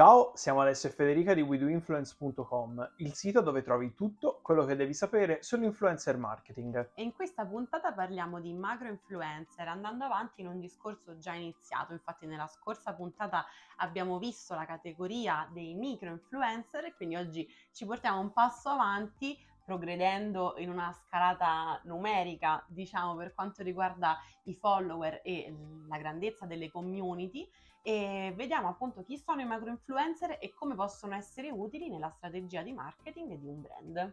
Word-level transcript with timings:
Ciao, 0.00 0.32
siamo 0.34 0.62
Alessio 0.62 0.88
e 0.88 0.92
Federica 0.92 1.34
di 1.34 1.42
WeDoInfluence.com, 1.42 2.92
il 2.96 3.12
sito 3.12 3.42
dove 3.42 3.60
trovi 3.60 3.92
tutto 3.92 4.40
quello 4.40 4.64
che 4.64 4.74
devi 4.74 4.94
sapere 4.94 5.42
sull'influencer 5.42 6.16
marketing. 6.16 6.92
E 6.94 7.02
in 7.02 7.12
questa 7.12 7.44
puntata 7.44 7.92
parliamo 7.92 8.40
di 8.40 8.54
macro 8.54 8.88
influencer, 8.88 9.68
andando 9.68 10.06
avanti 10.06 10.40
in 10.40 10.46
un 10.46 10.58
discorso 10.58 11.18
già 11.18 11.34
iniziato. 11.34 11.92
Infatti, 11.92 12.24
nella 12.24 12.46
scorsa 12.46 12.94
puntata 12.94 13.44
abbiamo 13.76 14.18
visto 14.18 14.54
la 14.54 14.64
categoria 14.64 15.46
dei 15.52 15.74
micro 15.74 16.08
influencer 16.08 16.86
e 16.86 16.94
quindi 16.94 17.16
oggi 17.16 17.46
ci 17.70 17.84
portiamo 17.84 18.20
un 18.20 18.32
passo 18.32 18.70
avanti 18.70 19.36
progredendo 19.62 20.54
in 20.56 20.70
una 20.70 20.94
scalata 20.94 21.78
numerica, 21.84 22.64
diciamo, 22.68 23.16
per 23.16 23.34
quanto 23.34 23.62
riguarda 23.62 24.16
i 24.44 24.54
follower 24.54 25.20
e 25.22 25.54
la 25.86 25.98
grandezza 25.98 26.46
delle 26.46 26.70
community 26.70 27.46
e 27.82 28.32
vediamo 28.36 28.68
appunto 28.68 29.02
chi 29.02 29.16
sono 29.16 29.40
i 29.40 29.46
macro 29.46 29.70
influencer 29.70 30.38
e 30.40 30.52
come 30.54 30.74
possono 30.74 31.14
essere 31.14 31.50
utili 31.50 31.88
nella 31.88 32.10
strategia 32.10 32.62
di 32.62 32.72
marketing 32.72 33.38
di 33.38 33.46
un 33.46 33.62
brand. 33.62 34.12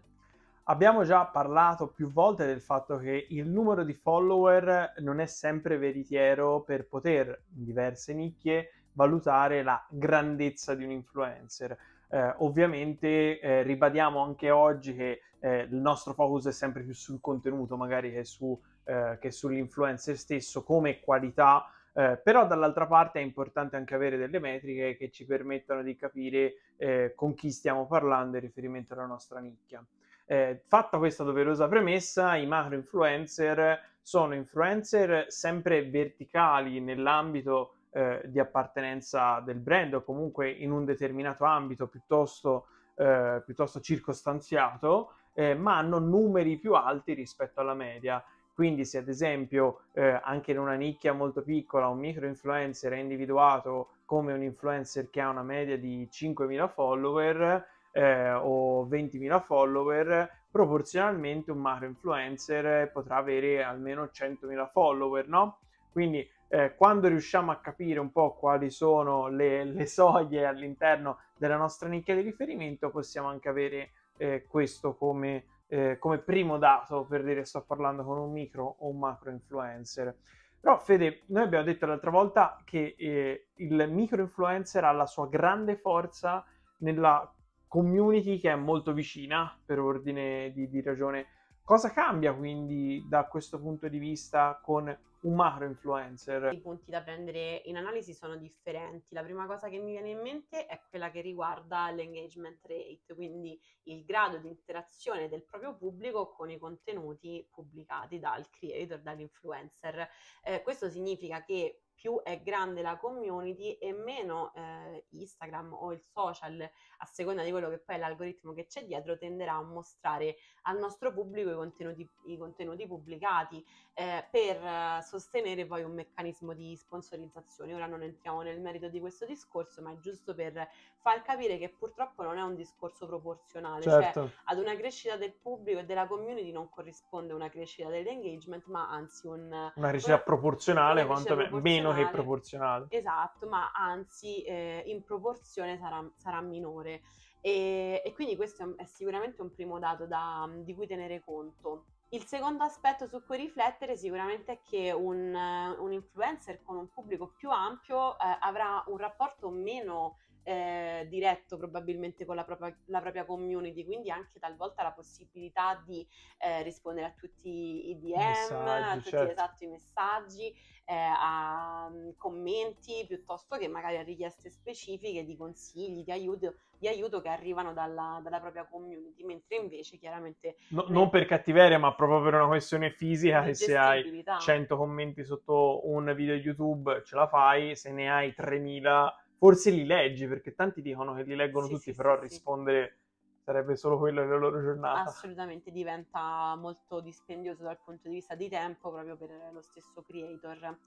Abbiamo 0.70 1.04
già 1.04 1.26
parlato 1.26 1.88
più 1.88 2.12
volte 2.12 2.46
del 2.46 2.60
fatto 2.60 2.98
che 2.98 3.28
il 3.30 3.48
numero 3.48 3.84
di 3.84 3.94
follower 3.94 4.96
non 5.00 5.22
è 5.22 5.26
sempre 5.26 5.78
veritiero 5.78 6.62
per 6.62 6.88
poter 6.88 7.44
in 7.56 7.64
diverse 7.64 8.14
nicchie 8.14 8.72
valutare 8.92 9.64
la 9.64 9.86
grandezza 9.90 10.76
di 10.76 10.84
un 10.84 10.92
influencer. 10.92 11.78
Eh, 12.10 12.34
ovviamente 12.40 13.40
eh, 13.40 13.64
ribadiamo 13.64 14.20
anche 14.20 14.50
oggi 14.52 14.94
che 14.94 15.22
eh, 15.40 15.62
il 15.62 15.76
nostro 15.76 16.14
focus 16.14 16.48
è 16.48 16.52
sempre 16.52 16.84
più 16.84 16.94
sul 16.94 17.22
contenuto, 17.22 17.78
magari 17.78 18.12
che, 18.12 18.26
su, 18.26 18.60
eh, 18.84 19.18
che 19.22 19.32
sull'influencer 19.32 20.18
stesso 20.18 20.64
come 20.64 21.00
qualità 21.00 21.66
eh, 21.98 22.16
però 22.16 22.46
dall'altra 22.46 22.86
parte 22.86 23.20
è 23.20 23.24
importante 23.24 23.76
anche 23.76 23.96
avere 23.96 24.18
delle 24.18 24.38
metriche 24.38 24.96
che 24.96 25.10
ci 25.10 25.26
permettano 25.26 25.82
di 25.82 25.96
capire 25.96 26.54
eh, 26.78 27.14
con 27.16 27.34
chi 27.34 27.50
stiamo 27.50 27.88
parlando 27.88 28.38
in 28.38 28.44
riferimento 28.44 28.94
alla 28.94 29.08
nostra 29.08 29.40
nicchia. 29.40 29.84
Eh, 30.28 30.62
fatta 30.68 31.00
questa 31.00 31.24
doverosa 31.24 31.68
premessa, 31.68 32.36
i 32.36 32.46
macro 32.46 32.76
influencer 32.76 33.96
sono 34.00 34.36
influencer 34.36 35.26
sempre 35.30 35.90
verticali 35.90 36.80
nell'ambito 36.82 37.78
eh, 37.90 38.22
di 38.26 38.38
appartenenza 38.38 39.40
del 39.40 39.58
brand 39.58 39.96
o 39.96 40.04
comunque 40.04 40.52
in 40.52 40.70
un 40.70 40.86
determinato 40.86 41.46
ambito 41.46 41.88
piuttosto, 41.88 42.68
eh, 42.94 43.42
piuttosto 43.44 43.80
circostanziato, 43.80 45.14
eh, 45.34 45.56
ma 45.56 45.78
hanno 45.78 45.98
numeri 45.98 46.58
più 46.58 46.76
alti 46.76 47.14
rispetto 47.14 47.60
alla 47.60 47.74
media 47.74 48.24
quindi 48.58 48.86
se 48.86 48.98
ad 48.98 49.08
esempio 49.08 49.82
eh, 49.94 50.20
anche 50.24 50.50
in 50.50 50.58
una 50.58 50.74
nicchia 50.74 51.14
molto 51.14 51.44
piccola 51.44 51.90
un 51.90 52.00
micro 52.00 52.26
influencer 52.26 52.92
è 52.92 52.98
individuato 52.98 53.90
come 54.04 54.34
un 54.34 54.42
influencer 54.42 55.12
che 55.12 55.22
ha 55.22 55.30
una 55.30 55.44
media 55.44 55.78
di 55.78 56.10
5.000 56.12 56.68
follower 56.68 57.68
eh, 57.92 58.32
o 58.32 58.88
20.000 58.88 59.44
follower, 59.44 60.40
proporzionalmente 60.50 61.52
un 61.52 61.60
macro 61.60 61.86
influencer 61.86 62.92
potrà 62.92 63.18
avere 63.18 63.62
almeno 63.62 64.06
100.000 64.06 64.72
follower, 64.72 65.28
no? 65.28 65.60
Quindi 65.92 66.28
eh, 66.48 66.74
quando 66.76 67.10
riusciamo 67.10 67.52
a 67.52 67.58
capire 67.58 68.00
un 68.00 68.12
po' 68.12 68.34
quali 68.34 68.72
sono 68.72 69.28
le, 69.28 69.66
le, 69.66 69.86
soglie 69.86 70.48
all'interno 70.48 71.20
della 71.38 71.58
nostra 71.58 71.88
nicchia 71.90 72.16
di 72.16 72.22
riferimento, 72.22 72.90
possiamo 72.90 73.28
anche 73.28 73.50
avere 73.50 73.92
eh, 74.18 74.48
questo 74.48 74.96
come 74.96 75.44
eh, 75.68 75.98
come 76.00 76.20
primo 76.20 76.58
dato 76.58 77.06
per 77.06 77.24
dire 77.24 77.46
sto 77.46 77.64
parlando 77.64 78.04
con 78.04 78.18
un 78.18 78.32
micro 78.32 78.78
o 78.80 78.90
un 78.90 79.00
macro 79.00 79.32
influencer. 79.32 80.16
Però 80.60 80.78
Fede, 80.80 81.24
noi 81.28 81.44
abbiamo 81.44 81.66
detto 81.66 81.86
l'altra 81.86 82.10
volta 82.10 82.62
che 82.66 82.96
eh, 82.98 83.50
il 83.56 83.88
micro 83.90 84.22
influencer 84.22 84.84
ha 84.84 84.92
la 84.92 85.06
sua 85.06 85.28
grande 85.28 85.78
forza 85.78 86.44
nella 86.80 87.32
community 87.68 88.40
che 88.40 88.52
è 88.52 88.56
molto 88.56 88.94
vicina 88.94 89.58
per 89.64 89.80
ordine 89.80 90.52
di, 90.54 90.70
di 90.70 90.82
ragione. 90.82 91.28
Cosa 91.64 91.92
cambia 91.92 92.34
quindi 92.34 93.06
da 93.08 93.26
questo 93.26 93.60
punto 93.60 93.88
di 93.88 93.98
vista 93.98 94.60
con 94.62 94.96
un 95.22 95.34
macro 95.34 95.66
influencer. 95.66 96.54
I 96.54 96.60
punti 96.60 96.92
da 96.92 97.02
prendere 97.02 97.62
in 97.66 97.78
analisi 97.78 98.14
sono 98.14 98.36
differenti. 98.38 99.14
La 99.14 99.24
prima 99.24 99.46
cosa 99.46 99.68
che 99.70 99.80
mi 99.80 99.92
viene 99.92 100.10
in 100.10 100.22
mente 100.22 100.66
è 100.66 100.82
quella 100.90 101.10
che 101.10 101.22
riguarda 101.22 101.90
l'engagement 101.92 102.60
rate, 102.66 103.14
quindi 103.16 103.60
il 103.84 104.04
grado 104.04 104.38
di 104.38 104.48
interazione 104.48 105.28
del 105.28 105.44
proprio 105.44 105.76
pubblico 105.76 106.30
con 106.30 106.50
i 106.50 106.58
contenuti 106.58 107.48
pubblicati 107.52 108.20
dal 108.20 108.50
creator, 108.50 109.00
dall'influencer. 109.00 110.08
Eh, 110.44 110.62
questo 110.62 110.90
significa 110.90 111.44
che 111.44 111.82
più 111.98 112.22
è 112.22 112.40
grande 112.42 112.84
la 112.84 112.96
community 112.96 113.74
e 113.74 113.92
meno 113.92 114.54
eh, 114.54 115.06
Instagram 115.10 115.74
o 115.74 115.92
il 115.92 116.02
social, 116.14 116.62
a 116.62 117.06
seconda 117.06 117.44
di 117.44 117.50
quello 117.50 117.70
che 117.70 117.80
poi 117.80 117.96
è 117.96 117.98
l'algoritmo 117.98 118.54
che 118.54 118.68
c'è 118.68 118.86
dietro, 118.86 119.18
tenderà 119.18 119.54
a 119.54 119.64
mostrare 119.64 120.38
al 120.64 120.78
nostro 120.78 121.12
pubblico 121.12 121.50
i 121.50 121.56
contenuti, 121.56 122.08
i 122.26 122.38
contenuti 122.38 122.86
pubblicati 122.86 123.66
eh, 123.96 124.28
per 124.30 124.64
eh, 124.64 125.02
sostenere 125.02 125.66
poi 125.66 125.84
un 125.84 125.94
meccanismo 125.94 126.54
di 126.54 126.76
sponsorizzazione. 126.76 127.74
Ora 127.74 127.88
non 127.88 128.04
entriamo 128.04 128.44
nel 128.44 128.62
merito 128.62 128.90
di 128.90 129.00
questo 129.00 129.26
discorso, 129.26 129.82
ma 129.82 129.92
è 129.92 129.98
giusto 129.98 130.36
per 130.36 130.70
far 131.00 131.22
capire 131.24 131.58
che 131.58 131.70
purtroppo 131.70 132.22
non 132.22 132.38
è 132.38 132.42
un 132.42 132.54
discorso 132.54 133.08
proporzionale, 133.08 133.82
cioè 133.82 134.02
certo. 134.04 134.22
cioè 134.22 134.30
ad 134.44 134.60
una 134.60 134.76
crescita 134.76 135.16
del 135.16 135.34
pubblico 135.34 135.80
e 135.80 135.86
della 135.86 136.06
community 136.06 136.52
non 136.52 136.70
corrisponde 136.70 137.34
una 137.34 137.50
crescita 137.50 137.90
dell'engagement, 137.90 138.66
ma 138.66 138.90
anzi 138.90 139.26
un, 139.26 139.72
una 139.76 139.90
crescita 139.90 140.20
proporzionale, 140.20 141.06
quanto 141.06 141.36
proporzionale, 141.36 141.64
meno 141.92 142.06
che 142.06 142.12
proporzionale. 142.12 142.88
Esatto, 142.90 143.48
ma 143.48 143.72
anzi 143.72 144.44
eh, 144.44 144.84
in 144.86 145.04
proporzione 145.04 145.78
sarà, 145.78 146.08
sarà 146.16 146.42
minore. 146.42 147.02
E, 147.42 148.02
e, 148.04 148.14
quindi 148.14 148.36
questo 148.36 148.76
è 148.78 148.86
sicuramente 148.86 149.42
un 149.42 149.52
primo 149.52 149.80
dato 149.80 150.06
da, 150.06 150.50
di 150.64 150.74
cui 150.74 150.88
tenere 150.88 151.22
conto. 151.24 151.86
Il 152.10 152.24
secondo 152.24 152.64
aspetto 152.64 153.06
su 153.06 153.24
cui 153.26 153.38
riflettere 153.38 153.98
sicuramente 153.98 154.54
è 154.54 154.60
che 154.62 154.92
un, 154.92 155.34
un 155.34 155.92
influencer 155.92 156.62
con 156.64 156.78
un 156.78 156.90
pubblico 156.90 157.34
più 157.36 157.50
ampio 157.50 158.14
eh, 158.14 158.38
avrà 158.40 158.82
un 158.88 158.98
rapporto 158.98 159.50
meno 159.50 160.18
eh, 160.48 161.06
diretto 161.10 161.58
probabilmente 161.58 162.24
con 162.24 162.38
la 162.38 162.46
propria, 162.46 162.74
la 162.86 163.02
propria, 163.02 163.26
community, 163.26 163.84
quindi 163.84 164.10
anche 164.10 164.40
talvolta 164.40 164.82
la 164.82 164.94
possibilità 164.94 165.84
di 165.86 166.08
eh, 166.38 166.64
rispondere 166.64 167.08
a 167.08 167.12
tutti 167.12 167.90
i 167.90 168.00
DM, 168.00 168.16
messaggi, 168.16 168.90
a 168.90 168.94
tutti 168.96 169.10
certo. 169.10 169.32
esatto, 169.32 169.64
i 169.66 169.68
messaggi, 169.68 170.56
eh, 170.86 170.96
a 170.96 171.90
um, 171.92 172.14
commenti, 172.16 173.04
piuttosto 173.06 173.58
che 173.58 173.68
magari 173.68 173.98
a 173.98 174.04
richieste 174.04 174.50
specifiche 174.50 175.26
di 175.26 175.36
consigli, 175.36 176.06
di 176.06 176.12
aiuto, 176.12 176.56
di 176.78 176.88
aiuto 176.88 177.20
che 177.20 177.28
arrivano 177.28 177.74
dalla, 177.74 178.22
dalla, 178.24 178.40
propria 178.40 178.66
community, 178.66 179.26
mentre 179.26 179.58
invece 179.58 179.98
chiaramente... 179.98 180.56
No, 180.70 180.86
non 180.88 181.10
per 181.10 181.26
cattiveria, 181.26 181.78
ma 181.78 181.94
proprio 181.94 182.22
per 182.22 182.36
una 182.36 182.48
questione 182.48 182.90
fisica, 182.92 183.44
che 183.44 183.54
se 183.54 183.76
hai 183.76 184.24
100 184.40 184.78
commenti 184.78 185.26
sotto 185.26 185.86
un 185.90 186.14
video 186.16 186.36
YouTube 186.36 187.02
ce 187.04 187.18
la 187.18 187.28
fai, 187.28 187.76
se 187.76 187.92
ne 187.92 188.10
hai 188.10 188.34
3000 188.34 189.14
forse 189.38 189.70
li 189.72 189.86
leggi, 189.86 190.28
perché 190.28 190.54
tanti 190.54 190.82
dicono 190.82 191.14
che 191.14 191.24
li 191.24 191.36
leggono 191.36 191.68
sì, 191.68 191.74
tutti, 191.74 191.92
sì, 191.92 191.96
però 191.96 192.20
rispondere 192.20 192.98
sarebbe 193.44 193.78
solo 193.78 193.98
quello 193.98 194.22
della 194.22 194.36
loro 194.36 194.62
giornata. 194.62 195.10
Assolutamente 195.10 195.72
diventa 195.72 196.54
molto 196.56 197.00
dispendioso 197.00 197.64
dal 197.64 197.80
punto 197.84 198.10
di 198.10 198.16
vista 198.16 198.36
di 198.36 198.50
tempo 198.50 198.92
proprio 198.92 199.16
per 199.16 199.50
lo 199.54 199.62
stesso 199.62 200.04
creator. 200.06 200.78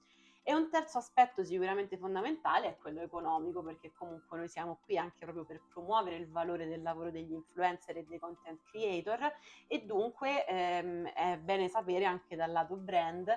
E 0.43 0.55
un 0.55 0.71
terzo 0.71 0.99
aspetto 0.99 1.45
sicuramente 1.45 1.99
fondamentale 1.99 2.69
è 2.69 2.77
quello 2.79 3.03
economico, 3.03 3.63
perché 3.63 3.93
comunque 3.93 4.39
noi 4.39 4.49
siamo 4.49 4.79
qui 4.85 4.97
anche 4.99 5.21
proprio 5.21 5.45
per 5.45 5.61
promuovere 5.73 6.17
il 6.17 6.29
valore 6.29 6.67
del 6.67 6.83
lavoro 6.83 7.11
degli 7.11 7.33
influencer 7.33 7.99
e 7.99 8.05
dei 8.05 8.19
content 8.19 8.61
creator 8.71 9.33
e 9.67 9.85
dunque 9.85 10.47
ehm, 10.47 11.07
è 11.09 11.39
bene 11.39 11.69
sapere 11.69 12.07
anche 12.07 12.37
dal 12.37 12.51
lato 12.53 12.77
brand 12.77 13.31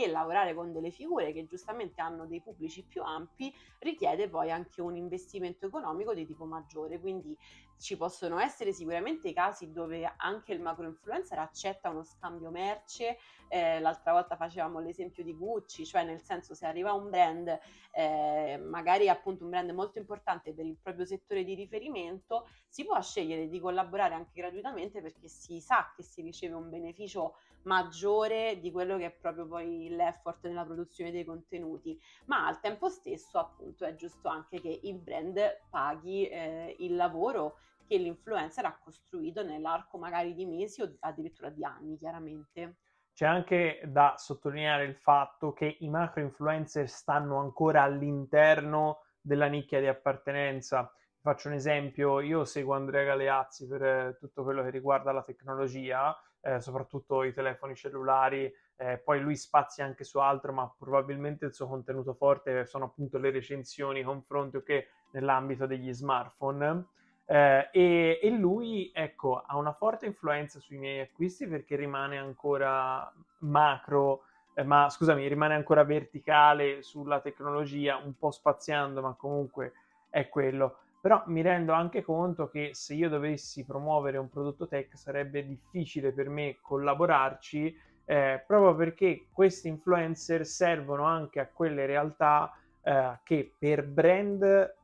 che 0.00 0.08
lavorare 0.10 0.54
con 0.54 0.72
delle 0.72 0.90
figure 0.90 1.32
che 1.32 1.46
giustamente 1.46 2.00
hanno 2.00 2.26
dei 2.26 2.40
pubblici 2.40 2.82
più 2.82 3.02
ampi 3.02 3.54
richiede 3.80 4.28
poi 4.28 4.50
anche 4.50 4.80
un 4.80 4.96
investimento 4.96 5.66
economico 5.66 6.14
di 6.14 6.26
tipo 6.26 6.44
maggiore, 6.44 6.98
quindi 6.98 7.36
ci 7.80 7.96
possono 7.96 8.38
essere 8.38 8.72
sicuramente 8.72 9.32
casi 9.32 9.72
dove 9.72 10.12
anche 10.18 10.52
il 10.52 10.60
macro 10.60 10.84
influencer 10.84 11.38
accetta 11.38 11.88
uno 11.88 12.02
scambio 12.02 12.50
merce, 12.50 13.16
eh, 13.48 13.80
l'altra 13.80 14.12
volta 14.12 14.36
facevamo 14.36 14.80
l'esempio 14.80 15.24
di 15.24 15.34
Gucci, 15.34 15.86
cioè 15.86 16.04
nel 16.04 16.20
senso 16.20 16.54
se 16.54 16.66
arriva 16.66 16.92
un 16.92 17.08
brand, 17.08 17.58
eh, 17.92 18.58
magari 18.58 19.08
appunto 19.08 19.44
un 19.44 19.50
brand 19.50 19.70
molto 19.70 19.98
importante 19.98 20.52
per 20.52 20.66
il 20.66 20.76
proprio 20.80 21.06
settore 21.06 21.42
di 21.42 21.54
riferimento, 21.54 22.48
si 22.68 22.84
può 22.84 23.00
scegliere 23.00 23.48
di 23.48 23.58
collaborare 23.58 24.14
anche 24.14 24.32
gratuitamente 24.34 25.00
perché 25.00 25.28
si 25.28 25.58
sa 25.60 25.90
che 25.96 26.02
si 26.02 26.20
riceve 26.20 26.54
un 26.54 26.68
beneficio 26.68 27.36
maggiore 27.62 28.58
di 28.60 28.70
quello 28.70 28.96
che 28.96 29.06
è 29.06 29.10
proprio 29.10 29.46
poi 29.46 29.88
l'effort 29.90 30.46
nella 30.46 30.64
produzione 30.64 31.10
dei 31.10 31.24
contenuti, 31.24 32.00
ma 32.26 32.46
al 32.46 32.60
tempo 32.60 32.88
stesso 32.88 33.38
appunto 33.38 33.84
è 33.84 33.94
giusto 33.94 34.28
anche 34.28 34.60
che 34.60 34.80
il 34.82 34.98
brand 34.98 35.38
paghi 35.68 36.28
eh, 36.28 36.76
il 36.78 36.96
lavoro 36.96 37.58
che 37.86 37.96
l'influencer 37.96 38.64
ha 38.64 38.78
costruito 38.78 39.42
nell'arco 39.42 39.98
magari 39.98 40.34
di 40.34 40.46
mesi 40.46 40.82
o 40.82 40.96
addirittura 41.00 41.50
di 41.50 41.64
anni, 41.64 41.98
chiaramente. 41.98 42.76
C'è 43.12 43.26
anche 43.26 43.82
da 43.84 44.14
sottolineare 44.16 44.84
il 44.84 44.96
fatto 44.96 45.52
che 45.52 45.76
i 45.80 45.88
macro 45.88 46.22
influencer 46.22 46.88
stanno 46.88 47.38
ancora 47.38 47.82
all'interno 47.82 49.02
della 49.20 49.46
nicchia 49.46 49.80
di 49.80 49.88
appartenenza, 49.88 50.90
Faccio 51.22 51.48
un 51.48 51.54
esempio, 51.54 52.20
io 52.20 52.46
seguo 52.46 52.72
Andrea 52.72 53.04
Galeazzi 53.04 53.66
per 53.66 53.82
eh, 53.82 54.16
tutto 54.18 54.42
quello 54.42 54.62
che 54.62 54.70
riguarda 54.70 55.12
la 55.12 55.22
tecnologia, 55.22 56.16
eh, 56.42 56.60
soprattutto 56.60 57.22
i 57.22 57.32
telefoni 57.32 57.74
cellulari, 57.74 58.52
eh, 58.76 58.98
poi 58.98 59.20
lui 59.20 59.36
spazia 59.36 59.84
anche 59.84 60.04
su 60.04 60.18
altro, 60.18 60.52
ma 60.52 60.72
probabilmente 60.78 61.44
il 61.44 61.54
suo 61.54 61.68
contenuto 61.68 62.14
forte 62.14 62.64
sono 62.64 62.86
appunto 62.86 63.18
le 63.18 63.30
recensioni, 63.30 64.02
confronti 64.02 64.56
o 64.56 64.62
che 64.62 64.88
nell'ambito 65.12 65.66
degli 65.66 65.92
smartphone. 65.92 66.86
Eh, 67.26 67.68
e, 67.72 68.18
e, 68.22 68.30
lui, 68.30 68.90
ecco, 68.92 69.42
ha 69.46 69.56
una 69.56 69.72
forte 69.72 70.06
influenza 70.06 70.58
sui 70.58 70.78
miei 70.78 71.00
acquisti 71.00 71.46
perché 71.46 71.76
rimane 71.76 72.18
ancora 72.18 73.12
macro, 73.40 74.24
eh, 74.54 74.64
ma 74.64 74.88
scusami, 74.88 75.28
rimane 75.28 75.54
ancora 75.54 75.84
verticale 75.84 76.82
sulla 76.82 77.20
tecnologia, 77.20 77.98
un 77.98 78.16
po' 78.18 78.30
spaziando, 78.30 79.00
ma 79.00 79.14
comunque 79.14 79.72
è 80.08 80.28
quello. 80.28 80.78
Però 81.00 81.22
mi 81.26 81.40
rendo 81.40 81.72
anche 81.72 82.02
conto 82.02 82.48
che 82.48 82.70
se 82.72 82.94
io 82.94 83.08
dovessi 83.08 83.64
promuovere 83.64 84.18
un 84.18 84.28
prodotto 84.28 84.68
tech 84.68 84.96
sarebbe 84.98 85.46
difficile 85.46 86.12
per 86.12 86.28
me 86.28 86.58
collaborarci 86.60 87.74
eh, 88.10 88.42
proprio 88.44 88.74
perché 88.74 89.28
questi 89.32 89.68
influencer 89.68 90.44
servono 90.44 91.04
anche 91.04 91.38
a 91.38 91.46
quelle 91.46 91.86
realtà 91.86 92.52
eh, 92.82 93.20
che 93.22 93.54
per 93.56 93.86
brand 93.86 94.74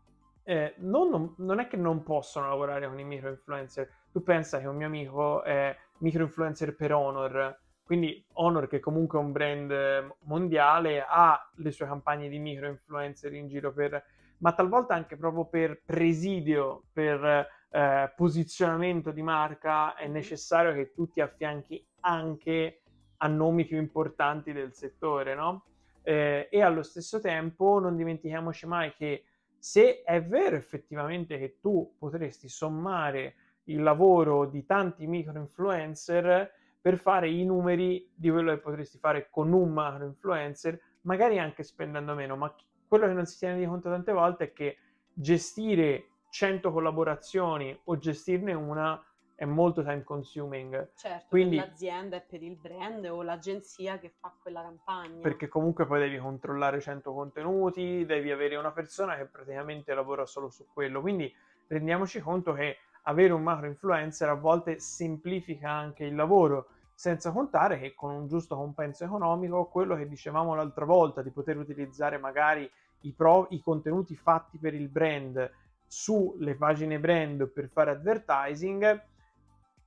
eh, 0.45 0.75
non, 0.79 1.35
non, 1.39 1.59
è 1.59 1.67
che 1.67 1.77
non 1.77 2.05
possono 2.05 2.49
lavorare 2.49 2.87
con 2.87 3.01
i 3.01 3.05
micro 3.05 3.31
influencer. 3.31 3.91
Tu 4.13 4.23
pensa 4.23 4.61
che 4.61 4.69
un 4.69 4.77
mio 4.77 4.87
amico 4.87 5.43
è 5.43 5.77
micro 5.99 6.23
influencer 6.23 6.77
per 6.77 6.93
Honor, 6.93 7.59
quindi 7.83 8.25
Honor 8.35 8.69
che 8.69 8.79
comunque 8.79 9.19
è 9.19 9.23
un 9.23 9.33
brand 9.33 10.15
mondiale 10.21 11.05
ha 11.05 11.51
le 11.57 11.73
sue 11.73 11.87
campagne 11.87 12.29
di 12.29 12.39
micro 12.39 12.69
influencer 12.69 13.35
in 13.35 13.49
giro 13.49 13.73
per 13.73 14.05
ma 14.39 14.53
talvolta 14.53 14.95
anche 14.95 15.17
proprio 15.17 15.47
per 15.47 15.83
presidio, 15.85 16.85
per 16.93 17.49
eh, 17.71 18.13
posizionamento 18.15 19.11
di 19.11 19.23
marca, 19.23 19.95
è 19.95 20.07
necessario 20.07 20.73
che 20.73 20.93
tu 20.93 21.09
ti 21.09 21.21
affianchi 21.21 21.85
anche 22.01 22.83
a 23.19 23.29
nomi 23.29 23.65
più 23.65 23.79
importanti 23.79 24.53
del 24.53 24.73
settore, 24.75 25.35
no? 25.35 25.65
Eh, 26.03 26.49
e 26.51 26.63
allo 26.63 26.83
stesso 26.83 27.21
tempo 27.21 27.79
non 27.81 27.97
dimentichiamoci 27.97 28.67
mai 28.67 28.93
che 28.95 29.25
se 29.59 30.03
è 30.03 30.23
vero 30.23 30.55
effettivamente 30.55 31.39
che 31.39 31.59
tu 31.61 31.97
potresti 31.99 32.49
sommare 32.49 33.35
il 33.65 33.83
lavoro 33.83 34.47
di 34.47 34.65
tanti 34.65 35.07
micro 35.07 35.37
influencer 35.39 36.53
per 36.81 36.99
fare 36.99 37.29
i 37.29 37.45
numeri 37.45 38.09
di 38.15 38.31
quello 38.31 38.53
che 38.53 38.61
potresti 38.61 38.99
fare 38.99 39.29
con 39.29 39.53
un 39.53 39.73
macro 39.73 40.07
influencer, 40.07 40.81
magari 41.01 41.41
anche 41.41 41.65
spendendo 41.65 42.15
meno, 42.15 42.37
ma 42.37 42.55
quello 42.89 43.07
che 43.07 43.13
non 43.13 43.27
si 43.27 43.39
tiene 43.39 43.59
di 43.59 43.67
conto 43.67 43.91
tante 43.91 44.13
volte 44.13 44.45
è 44.45 44.53
che 44.53 44.79
gestire 45.13 46.09
100 46.31 46.71
collaborazioni 46.73 47.79
o 47.85 47.97
gestirne 47.99 48.53
una 48.53 49.03
è 49.37 49.45
molto 49.45 49.83
time 49.83 50.03
consuming. 50.03 50.93
Certo, 50.97 51.27
Quindi, 51.29 51.57
per 51.57 51.67
l'azienda 51.67 52.17
e 52.17 52.21
per 52.23 52.43
il 52.43 52.57
brand 52.57 53.05
o 53.05 53.23
l'agenzia 53.23 53.99
che 53.99 54.15
fa 54.19 54.35
quella 54.41 54.63
campagna. 54.63 55.21
Perché 55.21 55.47
comunque 55.47 55.87
poi 55.87 56.01
devi 56.01 56.19
controllare 56.19 56.81
100 56.81 57.13
contenuti, 57.13 58.07
devi 58.07 58.31
avere 58.31 58.57
una 58.57 58.73
persona 58.73 59.17
che 59.17 59.27
praticamente 59.27 59.93
lavora 59.93 60.25
solo 60.25 60.49
su 60.49 60.67
quello. 60.73 61.03
Quindi 61.03 61.33
rendiamoci 61.67 62.21
conto 62.21 62.55
che 62.55 62.79
avere 63.03 63.33
un 63.33 63.43
macro 63.43 63.67
influencer 63.67 64.29
a 64.29 64.35
volte 64.35 64.79
semplifica 64.79 65.71
anche 65.71 66.05
il 66.05 66.15
lavoro 66.15 66.69
senza 66.97 67.31
contare 67.31 67.79
che 67.79 67.95
con 67.95 68.11
un 68.11 68.27
giusto 68.27 68.57
compenso 68.57 69.05
economico, 69.05 69.67
quello 69.67 69.95
che 69.97 70.09
dicevamo 70.09 70.55
l'altra 70.55 70.87
volta, 70.87 71.21
di 71.21 71.31
poter 71.31 71.59
utilizzare 71.59 72.17
magari 72.17 72.69
i, 73.03 73.13
pro, 73.13 73.49
i 73.51 73.61
contenuti 73.61 74.17
fatti 74.17 74.57
per 74.57 74.73
il 74.73 74.89
brand 74.89 75.53
sulle 75.87 76.55
pagine 76.57 76.99
brand 76.99 77.49
per 77.49 77.69
fare 77.69 77.91
advertising, 77.91 79.03